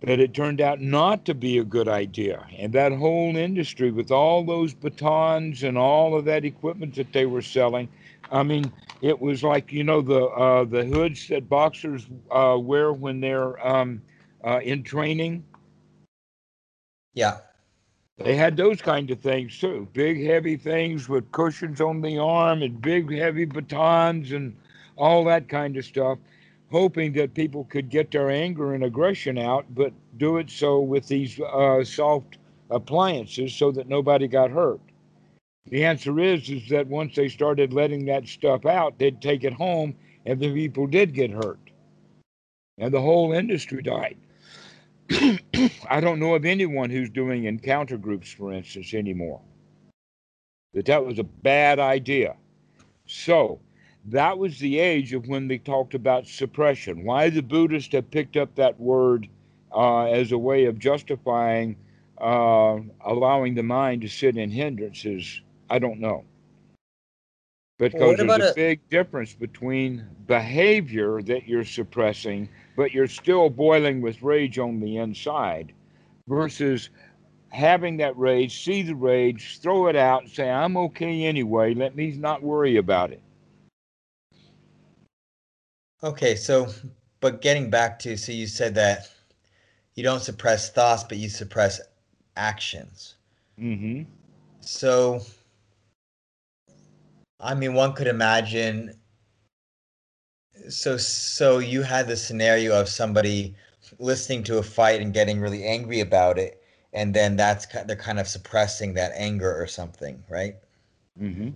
[0.00, 2.46] But it turned out not to be a good idea.
[2.56, 7.26] And that whole industry, with all those batons and all of that equipment that they
[7.26, 7.88] were selling,
[8.30, 8.70] I mean,
[9.02, 13.66] it was like you know the uh, the hoods that boxers uh, wear when they're
[13.66, 14.00] um,
[14.44, 15.44] uh, in training.
[17.14, 17.38] Yeah.
[18.18, 19.86] They had those kind of things too.
[19.92, 24.56] Big, heavy things with cushions on the arm and big, heavy batons and
[24.96, 26.18] all that kind of stuff,
[26.70, 31.06] hoping that people could get their anger and aggression out, but do it so with
[31.06, 32.38] these uh, soft
[32.70, 34.80] appliances so that nobody got hurt.
[35.66, 39.52] The answer is is that once they started letting that stuff out, they'd take it
[39.52, 39.94] home,
[40.26, 41.60] and the people did get hurt,
[42.78, 44.16] and the whole industry died.
[45.88, 49.40] I don't know of anyone who's doing encounter groups, for instance, anymore.
[50.74, 52.36] That that was a bad idea.
[53.06, 53.60] So
[54.06, 57.04] that was the age of when they talked about suppression.
[57.04, 59.28] Why the Buddhists have picked up that word
[59.74, 61.76] uh, as a way of justifying
[62.20, 65.40] uh, allowing the mind to sit in hindrances,
[65.70, 66.24] I don't know.
[67.78, 72.48] Because there's a, a big difference between behavior that you're suppressing
[72.78, 75.72] but you're still boiling with rage on the inside
[76.28, 76.90] versus
[77.48, 81.74] having that rage, see the rage, throw it out, and say, I'm okay anyway.
[81.74, 83.20] Let me not worry about it.
[86.04, 86.68] Okay, so,
[87.18, 89.10] but getting back to, so you said that
[89.96, 91.80] you don't suppress thoughts, but you suppress
[92.36, 93.16] actions.
[93.58, 94.02] Mm-hmm.
[94.60, 95.20] So,
[97.40, 98.97] I mean, one could imagine
[100.68, 103.54] so so you had the scenario of somebody
[103.98, 106.62] listening to a fight and getting really angry about it
[106.92, 110.56] and then that's they're kind of suppressing that anger or something right
[111.20, 111.50] mm-hmm.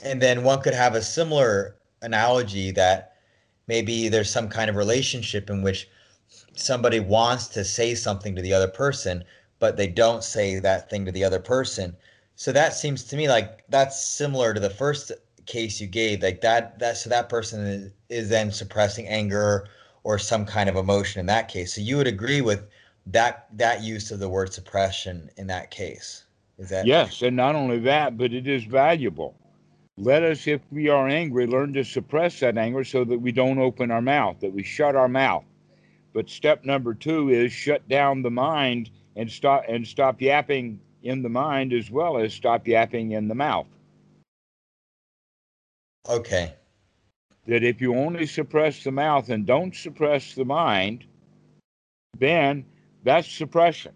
[0.00, 3.16] and then one could have a similar analogy that
[3.66, 5.88] maybe there's some kind of relationship in which
[6.54, 9.24] somebody wants to say something to the other person
[9.58, 11.96] but they don't say that thing to the other person
[12.34, 15.12] so that seems to me like that's similar to the first
[15.46, 19.68] case you gave like that that so that person is, is then suppressing anger
[20.04, 21.74] or some kind of emotion in that case.
[21.74, 22.66] So you would agree with
[23.06, 26.24] that that use of the word suppression in that case.
[26.58, 29.34] Is that yes and not only that but it is valuable.
[29.98, 33.58] Let us if we are angry learn to suppress that anger so that we don't
[33.58, 35.44] open our mouth that we shut our mouth.
[36.12, 41.22] But step number two is shut down the mind and stop and stop yapping in
[41.22, 43.66] the mind as well as stop yapping in the mouth
[46.08, 46.54] Okay.
[47.46, 51.04] That if you only suppress the mouth and don't suppress the mind,
[52.18, 52.64] then
[53.04, 53.92] that's suppression.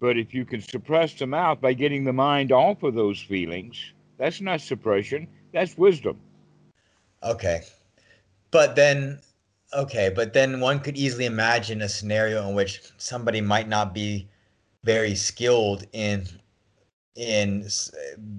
[0.00, 3.92] But if you can suppress the mouth by getting the mind off of those feelings,
[4.18, 6.20] that's not suppression, that's wisdom.
[7.22, 7.62] Okay.
[8.50, 9.20] But then,
[9.72, 14.28] okay, but then one could easily imagine a scenario in which somebody might not be
[14.84, 16.26] very skilled in
[17.14, 17.68] in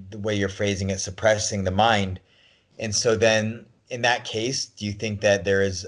[0.10, 2.20] the way you're phrasing it, suppressing the mind.
[2.80, 5.86] And so then in that case, do you think that there is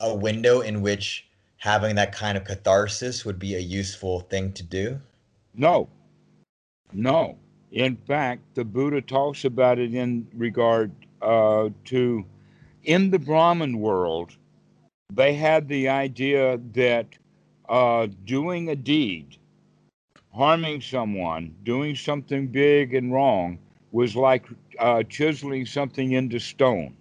[0.00, 1.26] a window in which
[1.56, 5.00] having that kind of catharsis would be a useful thing to do?
[5.54, 5.88] No.
[6.92, 7.38] No.
[7.70, 10.92] In fact, the Buddha talks about it in regard
[11.22, 12.24] uh, to
[12.84, 14.36] in the Brahman world,
[15.12, 17.06] they had the idea that
[17.68, 19.36] uh, doing a deed
[20.34, 23.58] harming someone, doing something big and wrong,
[23.90, 24.46] was like
[24.78, 26.96] uh, chiseling something into stone.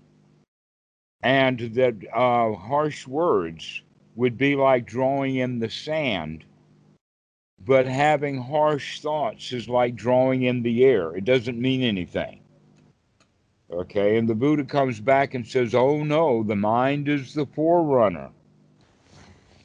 [1.24, 3.84] And that uh, harsh words
[4.16, 6.46] would be like drawing in the sand
[7.66, 11.16] but having harsh thoughts is like drawing in the air.
[11.16, 12.40] It doesn't mean anything.
[13.72, 18.30] Okay, and the Buddha comes back and says, Oh no, the mind is the forerunner.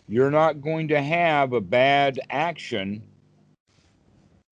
[0.09, 3.02] You're not going to have a bad action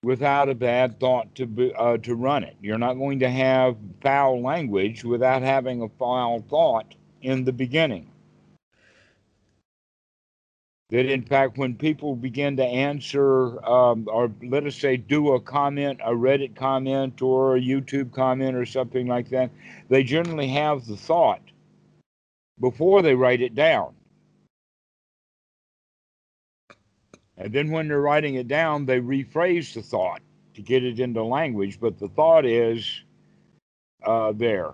[0.05, 2.57] without a bad thought to uh, to run it.
[2.61, 8.11] You're not going to have foul language without having a foul thought in the beginning.
[10.91, 15.41] That in fact, when people begin to answer, um, or let us say, do a
[15.41, 19.51] comment, a Reddit comment, or a YouTube comment, or something like that,
[19.89, 21.41] they generally have the thought
[22.61, 23.95] before they write it down.
[27.37, 30.21] And then when they're writing it down, they rephrase the thought
[30.55, 33.03] to get it into language, but the thought is
[34.05, 34.71] uh, there,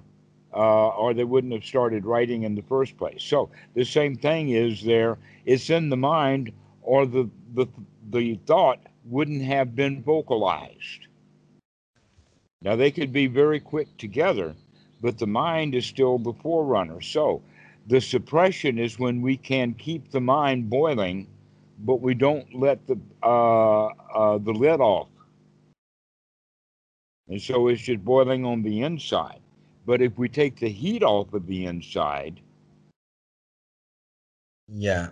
[0.53, 3.23] uh, or they wouldn't have started writing in the first place.
[3.23, 5.17] So the same thing is there.
[5.47, 7.67] It's in the mind, or the the
[8.11, 11.07] the thought wouldn't have been vocalized.
[12.61, 14.55] Now they could be very quick together,
[15.01, 17.01] but the mind is still the forerunner.
[17.01, 17.43] So
[17.87, 21.27] the suppression is when we can keep the mind boiling
[21.81, 25.09] but we don't let the uh, uh, the lid off,
[27.29, 29.41] and so it's just boiling on the inside.
[29.87, 32.41] But if we take the heat off of the inside,
[34.69, 35.09] yeah,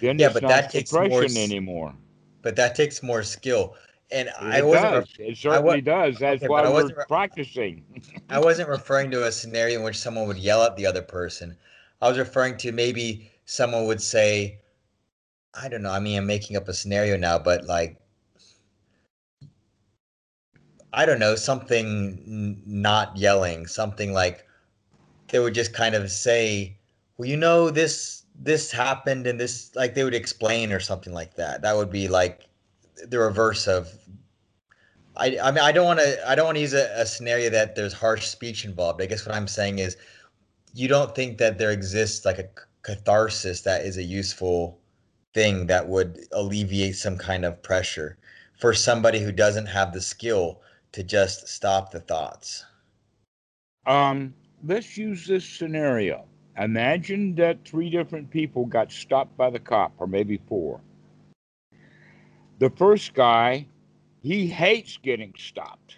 [0.00, 1.94] then yeah, but that takes more anymore.
[2.42, 3.74] but that takes more skill.
[4.10, 5.18] And I wasn't does.
[5.18, 6.18] re- It certainly does.
[6.18, 7.82] That's okay, why we're re- practicing.
[8.28, 11.56] I wasn't referring to a scenario in which someone would yell at the other person.
[12.02, 14.58] I was referring to maybe someone would say,
[15.54, 15.90] I don't know.
[15.90, 17.98] I mean, I'm making up a scenario now, but like,
[20.92, 24.46] I don't know, something not yelling, something like
[25.28, 26.76] they would just kind of say,
[27.16, 31.34] "Well, you know, this this happened and this like they would explain or something like
[31.36, 32.48] that." That would be like
[33.06, 33.90] the reverse of
[35.16, 37.50] I, I mean I don't want to I don't want to use a, a scenario
[37.50, 39.02] that there's harsh speech involved.
[39.02, 39.96] I guess what I'm saying is
[40.74, 42.48] you don't think that there exists like a
[42.82, 44.81] catharsis that is a useful
[45.34, 48.18] thing that would alleviate some kind of pressure
[48.58, 50.60] for somebody who doesn't have the skill
[50.92, 52.64] to just stop the thoughts.
[53.86, 54.34] Um,
[54.64, 56.24] let's use this scenario.
[56.58, 60.80] Imagine that three different people got stopped by the cop, or maybe four.
[62.58, 63.66] The first guy,
[64.22, 65.96] he hates getting stopped.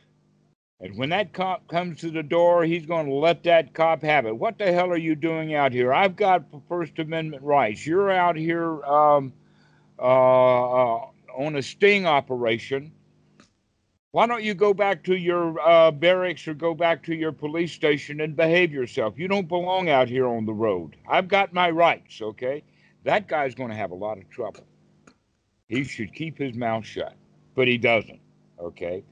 [0.81, 4.27] And when that cop comes to the door, he's going to let that cop have
[4.27, 4.37] it.
[4.37, 5.95] What the hell are you doing out here?
[5.95, 7.87] I've got First Amendment rights.
[7.87, 9.33] You're out here um,
[9.99, 11.07] uh, uh,
[11.37, 12.93] on a sting operation.
[14.11, 17.73] Why don't you go back to your uh, barracks or go back to your police
[17.73, 19.15] station and behave yourself?
[19.17, 20.97] You don't belong out here on the road.
[21.09, 22.63] I've got my rights, okay?
[23.05, 24.65] That guy's going to have a lot of trouble.
[25.69, 27.15] He should keep his mouth shut,
[27.55, 28.21] but he doesn't,
[28.61, 29.03] okay?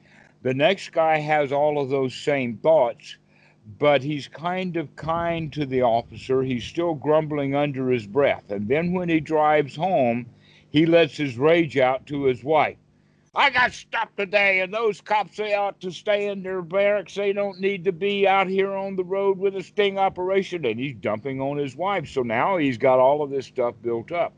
[0.43, 3.17] The next guy has all of those same thoughts,
[3.79, 6.43] but he's kind of kind to the officer.
[6.43, 8.51] He's still grumbling under his breath.
[8.51, 10.27] And then when he drives home,
[10.71, 12.77] he lets his rage out to his wife.
[13.35, 17.15] I got stopped today, and those cops they ought to stay in their barracks.
[17.15, 20.67] They don't need to be out here on the road with a sting operation.
[20.67, 22.09] And he's dumping on his wife.
[22.09, 24.35] So now he's got all of this stuff built up.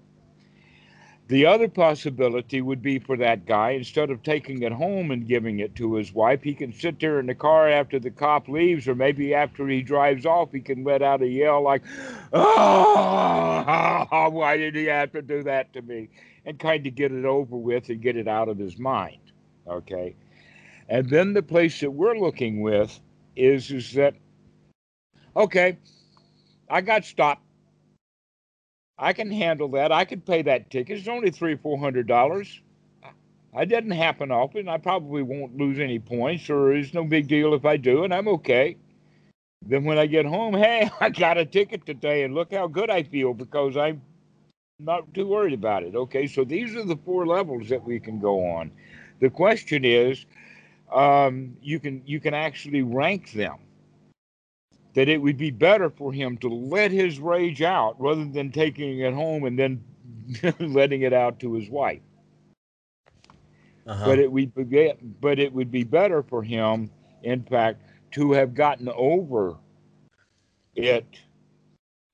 [1.26, 5.60] The other possibility would be for that guy, instead of taking it home and giving
[5.60, 8.86] it to his wife, he can sit there in the car after the cop leaves,
[8.86, 11.82] or maybe after he drives off, he can let out a yell like,
[12.34, 16.10] Oh, why did he have to do that to me?
[16.44, 19.20] And kind of get it over with and get it out of his mind.
[19.66, 20.14] Okay.
[20.90, 23.00] And then the place that we're looking with
[23.34, 24.14] is, is that,
[25.34, 25.78] okay,
[26.68, 27.40] I got stopped.
[28.98, 29.92] I can handle that.
[29.92, 30.98] I can pay that ticket.
[30.98, 32.60] It's only three, four hundred dollars.
[33.56, 34.68] I didn't happen often.
[34.68, 38.12] I probably won't lose any points, or it's no big deal if I do, and
[38.12, 38.76] I'm okay.
[39.66, 42.90] Then when I get home, hey, I got a ticket today, and look how good
[42.90, 44.02] I feel because I'm
[44.78, 45.94] not too worried about it.
[45.94, 48.70] Okay, so these are the four levels that we can go on.
[49.20, 50.26] The question is,
[50.92, 53.58] um, you can you can actually rank them
[54.94, 59.00] that it would be better for him to let his rage out rather than taking
[59.00, 59.82] it home and then
[60.60, 62.00] letting it out to his wife.
[63.86, 64.04] Uh-huh.
[64.06, 66.90] But it would be, but it would be better for him,
[67.22, 69.56] in fact, to have gotten over
[70.74, 71.06] it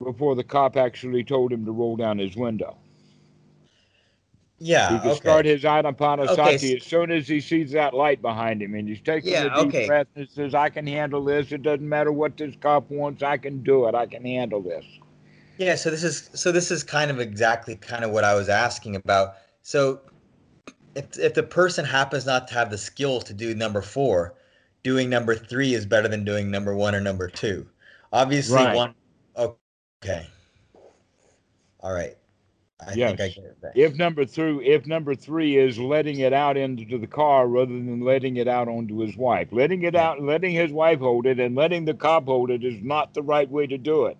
[0.03, 2.77] before the cop actually told him to roll down his window.
[4.61, 4.89] Yeah.
[4.89, 5.19] He can okay.
[5.19, 9.01] start his anapanasati Okay, as soon as he sees that light behind him, and he's
[9.01, 9.85] taking Yeah, a deep okay.
[9.87, 11.51] breath and says, "I can handle this.
[11.51, 13.23] It doesn't matter what this cop wants.
[13.23, 13.95] I can do it.
[13.95, 14.85] I can handle this."
[15.57, 18.49] Yeah, so this is so this is kind of exactly kind of what I was
[18.49, 19.35] asking about.
[19.61, 20.01] So
[20.95, 24.35] if if the person happens not to have the skills to do number four,
[24.83, 27.69] doing number three is better than doing number one or number two.
[28.13, 28.75] Obviously, Right.
[28.75, 28.95] one.
[29.37, 30.27] Okay.
[31.81, 32.17] All right.
[32.87, 33.17] I Yes.
[33.17, 33.57] think I get it.
[33.73, 38.01] If number three, if number three is letting it out into the car rather than
[38.01, 40.09] letting it out onto his wife, letting it Yeah.
[40.09, 43.23] out, letting his wife hold it, and letting the cop hold it is not the
[43.23, 44.17] right way to do it.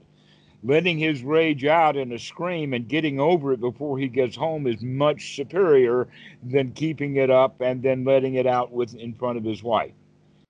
[0.64, 4.68] Letting his rage out in a scream and getting over it before he gets home
[4.68, 6.08] is much superior
[6.44, 9.94] than keeping it up and then letting it out with in front of his wife.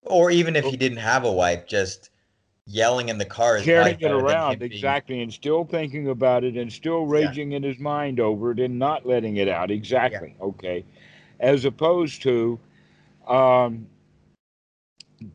[0.04, 2.11] Or even if he didn't have a wife, just
[2.68, 6.56] yelling in the car is carrying it around being- exactly and still thinking about it
[6.56, 7.28] and still Yeah.
[7.28, 9.72] raging in his mind over it and not letting it out.
[9.72, 10.86] Exactly okay.
[11.40, 12.60] As opposed to
[13.28, 13.88] um,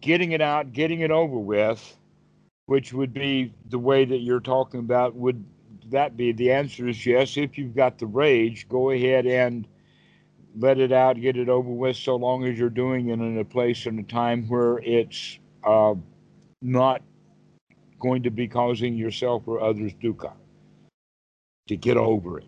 [0.01, 1.97] getting it out getting it over with
[2.67, 5.45] which would be the way that you're talking about would
[5.89, 9.69] that be the answer is yes if you've got the rage go ahead and
[10.59, 13.45] let it out get it over with so long as you're doing it in a
[13.45, 15.95] place and a time where it's uh,
[16.61, 17.01] not
[17.99, 20.33] going to be causing yourself or others dukkha
[21.69, 22.47] to get over it.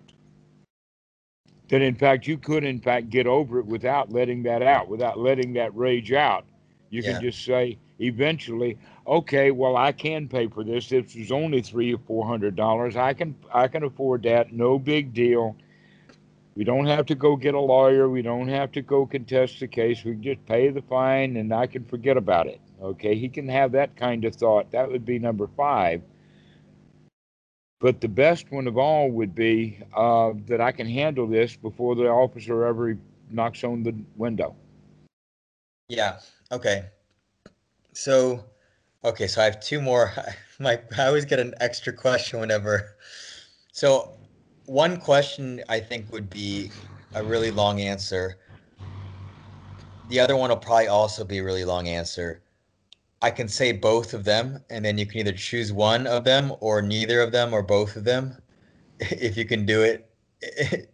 [1.69, 5.19] That in fact you could in fact get over it without letting that out, without
[5.19, 6.45] letting that rage out.
[6.91, 7.12] You Yeah.
[7.12, 10.89] can just say eventually, okay, well I can pay for this.
[10.89, 12.97] This is only three or four hundred dollars.
[12.97, 14.53] I can I can afford that.
[14.53, 15.57] No big deal.
[16.57, 18.09] We don't have to go get a lawyer.
[18.09, 20.05] We don't have to go contest the case.
[20.05, 22.61] We can just pay the fine and I can forget about it.
[22.81, 24.71] Okay, he can have that kind of thought.
[24.71, 26.03] That would be number five.
[27.81, 31.95] But the best one of all would be uh, that I can handle this before
[31.95, 32.97] the officer ever
[33.31, 34.57] knocks on the window.
[35.89, 36.19] Yeah.
[36.51, 36.87] Okay.
[37.93, 38.45] So,
[39.05, 39.27] okay.
[39.27, 40.13] So I have two more.
[40.59, 42.97] My I always get an extra question whenever.
[43.73, 44.13] So,
[44.67, 46.71] one question I think would be
[47.15, 48.39] a really long answer.
[50.09, 52.43] The other one will probably also be a really long answer.
[53.20, 56.53] I can say both of them, and then you can either choose one of them
[56.61, 58.36] or neither of them or both of them,
[59.01, 60.11] if you can do it.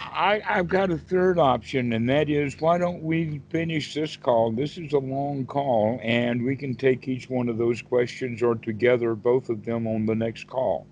[0.00, 4.50] I, I've got a third option, and that is why don't we finish this call?
[4.52, 8.54] This is a long call, and we can take each one of those questions or
[8.54, 10.86] together both of them on the next call.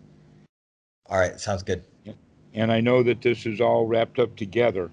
[1.06, 1.85] All right, sounds good.
[2.52, 4.90] And I know that this is all wrapped up together.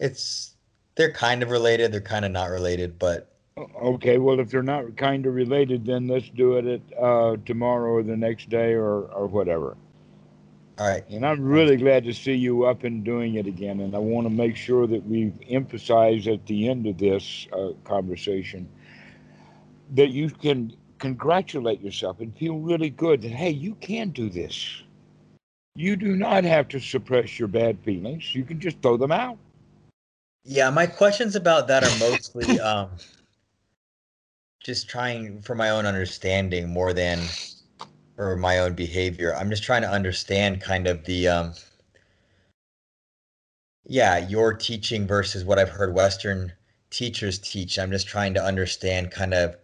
[0.00, 0.54] It's
[0.94, 4.96] they're kind of related, they're kind of not related, but Okay, well, if they're not
[4.96, 9.02] kind of related, then let's do it at uh, tomorrow or the next day or,
[9.12, 9.76] or whatever.
[10.78, 11.04] all right.
[11.10, 13.80] And I'm really glad to see you up and doing it again.
[13.80, 17.72] And I want to make sure that we emphasize at the end of this uh,
[17.84, 18.68] conversation
[19.94, 24.82] that you can congratulate yourself and feel really good that, hey, you can do this.
[25.74, 29.36] You do not have to suppress your bad feelings, you can just throw them out.
[30.44, 32.90] Yeah, my questions about that are mostly um
[34.64, 37.36] just trying for my own understanding more than
[38.16, 39.34] for my own behavior.
[39.36, 41.54] I'm just trying to understand kind of the um
[43.84, 46.52] yeah, your teaching versus what I've heard Western
[46.90, 47.78] teachers teach.
[47.78, 49.56] I'm just trying to understand kind of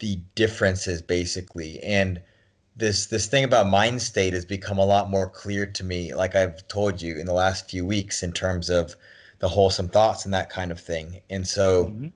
[0.00, 1.80] the differences basically.
[1.82, 2.22] And
[2.76, 6.34] this this thing about mind state has become a lot more clear to me, like
[6.34, 8.96] I've told you in the last few weeks, in terms of
[9.40, 11.20] the wholesome thoughts and that kind of thing.
[11.30, 12.12] And so Mhm.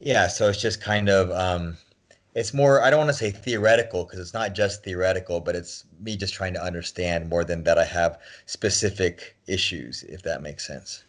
[0.00, 1.76] Yeah, so it's just kind of um
[2.34, 5.84] it's more I don't want to say theoretical because it's not just theoretical, but it's
[6.00, 10.66] me just trying to understand more than that I have specific issues, if that makes
[10.66, 11.04] sense.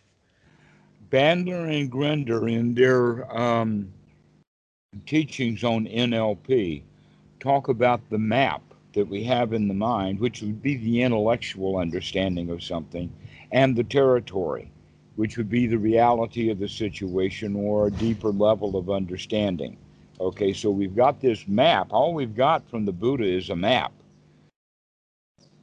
[1.11, 3.91] Bandler and Grinder, in their um,
[5.05, 6.83] teachings on NLP,
[7.39, 8.61] talk about the map
[8.93, 13.11] that we have in the mind, which would be the intellectual understanding of something,
[13.51, 14.70] and the territory,
[15.21, 19.77] which would be the reality of the situation or a deeper level of understanding.
[20.19, 21.89] Okay, so we've got this map.
[21.91, 23.93] All we've got from the Buddha is a map.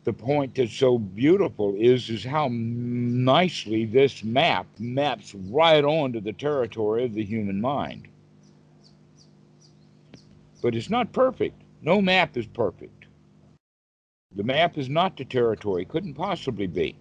[0.05, 6.35] The point that's so beautiful is is how nicely this map maps right onto the
[6.35, 8.07] territory of the human mind.
[10.63, 11.61] But it's not perfect.
[11.83, 13.07] No map is perfect.
[14.37, 16.95] The map is not the territory, couldn't possibly be.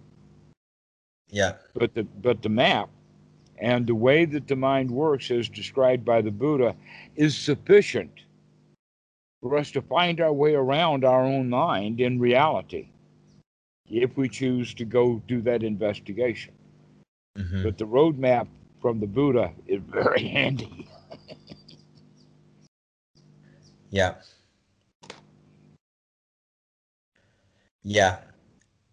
[1.30, 1.54] Yeah.
[1.74, 2.90] But the but the map
[3.58, 6.74] and the way that the mind works as described by the Buddha
[7.16, 8.12] is sufficient
[9.40, 12.88] for us to find our way around our own mind in reality
[13.88, 16.54] if we choose to go do that investigation.
[17.36, 18.48] hmm But the roadmap
[18.80, 20.88] from the Buddha is very handy.
[23.90, 24.14] Yeah.
[27.82, 28.18] Yeah.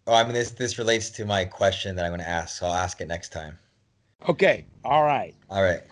[0.06, 2.66] Oh, I mean this this relates to my question that I'm going to ask, so
[2.66, 3.58] I'll ask it next time.
[4.28, 4.64] Okay.
[4.84, 5.34] All right.
[5.50, 5.82] All right.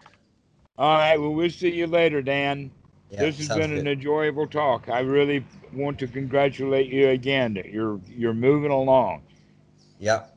[0.79, 1.17] All right.
[1.17, 2.71] Well, we'll see you later, Dan.
[3.11, 3.87] Yeah, this has been an good.
[3.89, 4.89] enjoyable talk.
[4.89, 7.55] I really want to congratulate you again.
[7.55, 9.23] that You're you're moving along.
[9.99, 10.37] Yep.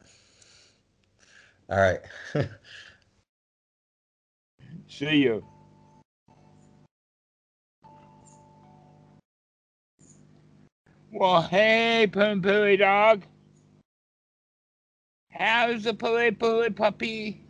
[1.69, 1.99] All right.
[4.89, 5.43] See you.
[11.11, 13.23] Well, hey, Poon Pooey dog.
[15.37, 17.46] How's the pooey pooey puppy?